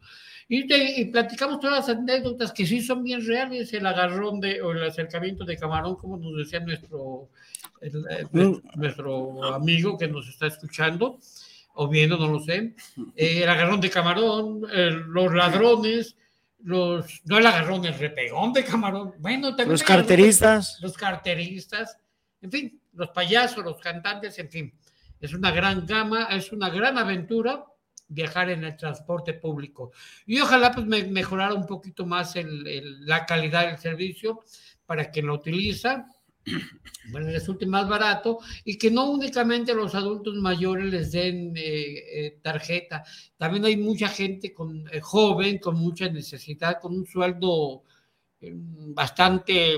[0.54, 4.62] Y, te- y platicamos todas las anécdotas que sí son bien reales, el agarrón de,
[4.62, 7.30] o el acercamiento de camarón, como nos decía nuestro,
[7.80, 11.20] el- eh, nuestro, nuestro amigo que nos está escuchando,
[11.76, 12.76] o viendo, no lo sé.
[13.16, 16.18] Eh, el agarrón de camarón, eh, los ladrones,
[16.64, 19.14] los, no el agarrón, el repegón de camarón.
[19.20, 20.80] Bueno, también Los carteristas.
[20.82, 21.97] los carteristas,
[22.41, 24.74] en fin, los payasos, los cantantes, en fin.
[25.22, 27.64] Es una gran gama, es una gran aventura
[28.14, 29.91] viajar en el transporte público.
[30.26, 34.41] Y ojalá pues me- mejorara un poquito más el- el- la calidad del servicio
[34.86, 36.05] para quien lo utiliza,
[37.12, 42.39] bueno, resulte más barato y que no únicamente los adultos mayores les den eh, eh,
[42.41, 43.03] tarjeta.
[43.38, 47.84] También hay mucha gente con, eh, joven con mucha necesidad, con un sueldo
[48.41, 49.78] eh, bastante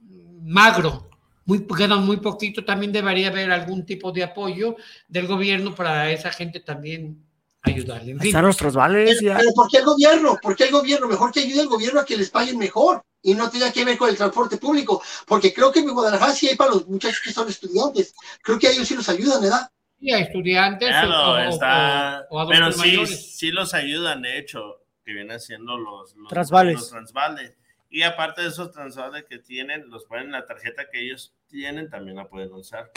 [0.00, 1.08] mm, magro,
[1.46, 4.76] muy, ganan muy poquito, también debería haber algún tipo de apoyo
[5.08, 7.24] del gobierno para esa gente también
[7.62, 8.12] ayudarle.
[8.12, 8.32] En fin.
[8.40, 9.36] Nuestros vales ya.
[9.38, 10.38] Pero ¿por qué el gobierno?
[10.42, 11.08] ¿Por qué el gobierno?
[11.08, 13.96] Mejor que ayude el gobierno a que les paguen mejor y no tenga que ver
[13.96, 15.02] con el transporte público.
[15.26, 18.14] Porque creo que en Guadalajara sí hay para los muchachos que son estudiantes.
[18.42, 19.68] Creo que a ellos sí los ayudan, ¿verdad?
[19.98, 23.36] Sí, a estudiantes o- Claro, o, está- o- o pero sí, mayores.
[23.38, 24.60] sí los ayudan, de hecho,
[25.02, 26.74] que vienen siendo los, los Transvales.
[26.74, 27.56] los transvales.
[27.94, 31.88] Y aparte de esos transvales que tienen, los ponen en la tarjeta que ellos tienen,
[31.88, 32.90] también la pueden usar.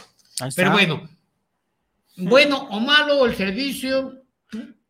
[0.55, 1.07] Pero bueno,
[2.15, 4.23] bueno o malo el servicio,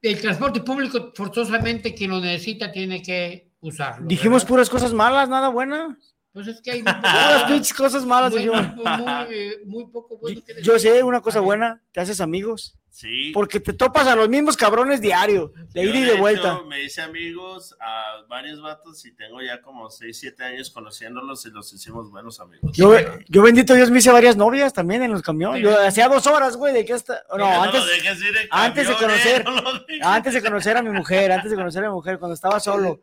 [0.01, 4.07] el transporte público forzosamente quien lo necesita tiene que usarlo.
[4.07, 4.47] Dijimos ¿verdad?
[4.47, 5.99] puras cosas malas, nada buena.
[6.31, 8.75] Pues es que hay Puras pinches cosas malas muy, dijimos.
[8.75, 12.76] muy, eh, muy poco bueno que Yo sé una cosa buena, te haces amigos.
[12.97, 13.29] Sí.
[13.31, 16.19] Porque te topas a los mismos cabrones diario, de Yo, ida y de de hecho,
[16.19, 16.61] vuelta.
[16.67, 21.51] me hice amigos a varios vatos y tengo ya como 6, 7 años conociéndolos y
[21.51, 22.75] los hicimos buenos amigos.
[22.75, 22.95] Yo,
[23.27, 25.61] yo bendito Dios me hice varias novias también en los camiones.
[25.61, 27.21] Yo hacía dos horas, güey, de que hasta.
[27.29, 27.85] No, no antes,
[28.87, 29.45] de conocer,
[30.01, 32.59] no antes de conocer a mi mujer, antes de conocer a mi mujer, cuando estaba
[32.59, 32.99] solo.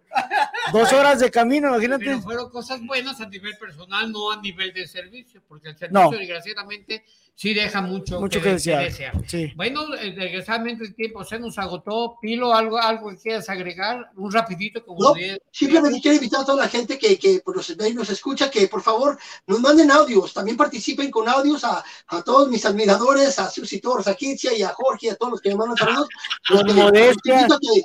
[0.73, 2.05] Dos horas de camino, imagínate.
[2.05, 6.01] Pero fueron cosas buenas a nivel personal, no a nivel de servicio, porque el No.
[6.11, 7.05] servicio, desgraciadamente,
[7.37, 8.91] sí deja mucho, Mucho que desear,
[9.27, 9.53] sí.
[9.57, 12.17] Bueno, eh, desgraciadamente el tiempo se nos agotó.
[12.23, 16.45] Pilo, algo, algo que quieras agregar, un rapidito como No, de- simplemente quiero invitar a
[16.47, 19.61] toda la gente que, que pues, nos ve y nos escucha que por favor nos
[19.61, 24.15] manden audios, también participen con audios a, a todos mis admiradores, a Susi Torres, a
[24.15, 26.09] Kitsia y a Jorge a todos los que me mandan saludos.
[26.49, 27.35] Los, que- los modestia.
[27.41, 27.83] invito a que,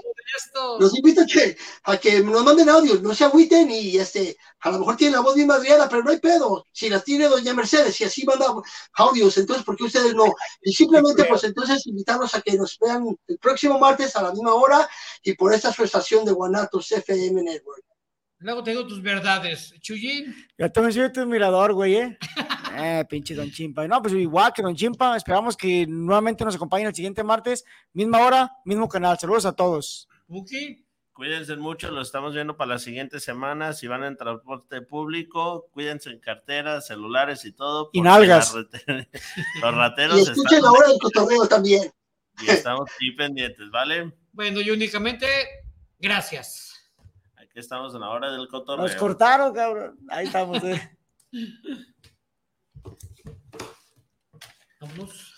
[0.80, 4.72] los invito a que, a que nos manden audios, no se agüiten y este, a
[4.72, 6.66] lo mejor tienen la voz bien madriada, pero no hay pedo.
[6.72, 8.46] Si las tiene doña Mercedes y así manda
[8.94, 10.26] audios, entonces, ¿por qué ustedes no?
[10.62, 14.54] Y simplemente, pues entonces, invitarlos a que nos vean el próximo martes a la misma
[14.54, 14.88] hora
[15.24, 17.84] y por esta su estación de Guanatos FM Network.
[18.42, 19.74] Luego te digo tus verdades.
[19.82, 22.18] Chuyín, Ya también soy tu admirador, güey, ¿eh?
[22.82, 23.88] Eh, pinche Don Chimpa.
[23.88, 28.20] No, pues igual que Don Chimpa, esperamos que nuevamente nos acompañen el siguiente martes, misma
[28.20, 29.20] hora, mismo canal.
[29.20, 30.08] Saludos a todos.
[30.28, 30.86] Muki.
[31.20, 33.74] Cuídense mucho, lo estamos viendo para la siguiente semana.
[33.74, 37.90] Si van en transporte público, cuídense en carteras, celulares y todo.
[37.92, 38.54] Y nalgas.
[39.62, 41.92] Los rateros Y escuchen están la hora del cotorreo también.
[42.42, 44.14] y estamos ahí pendientes, ¿vale?
[44.32, 45.28] Bueno, y únicamente,
[46.00, 46.90] gracias.
[47.36, 48.88] Aquí estamos en la hora del cotorreo.
[48.88, 50.00] Nos cortaron, cabrón.
[50.08, 50.64] Ahí estamos.
[50.64, 50.98] Eh.
[54.80, 55.29] Vamos.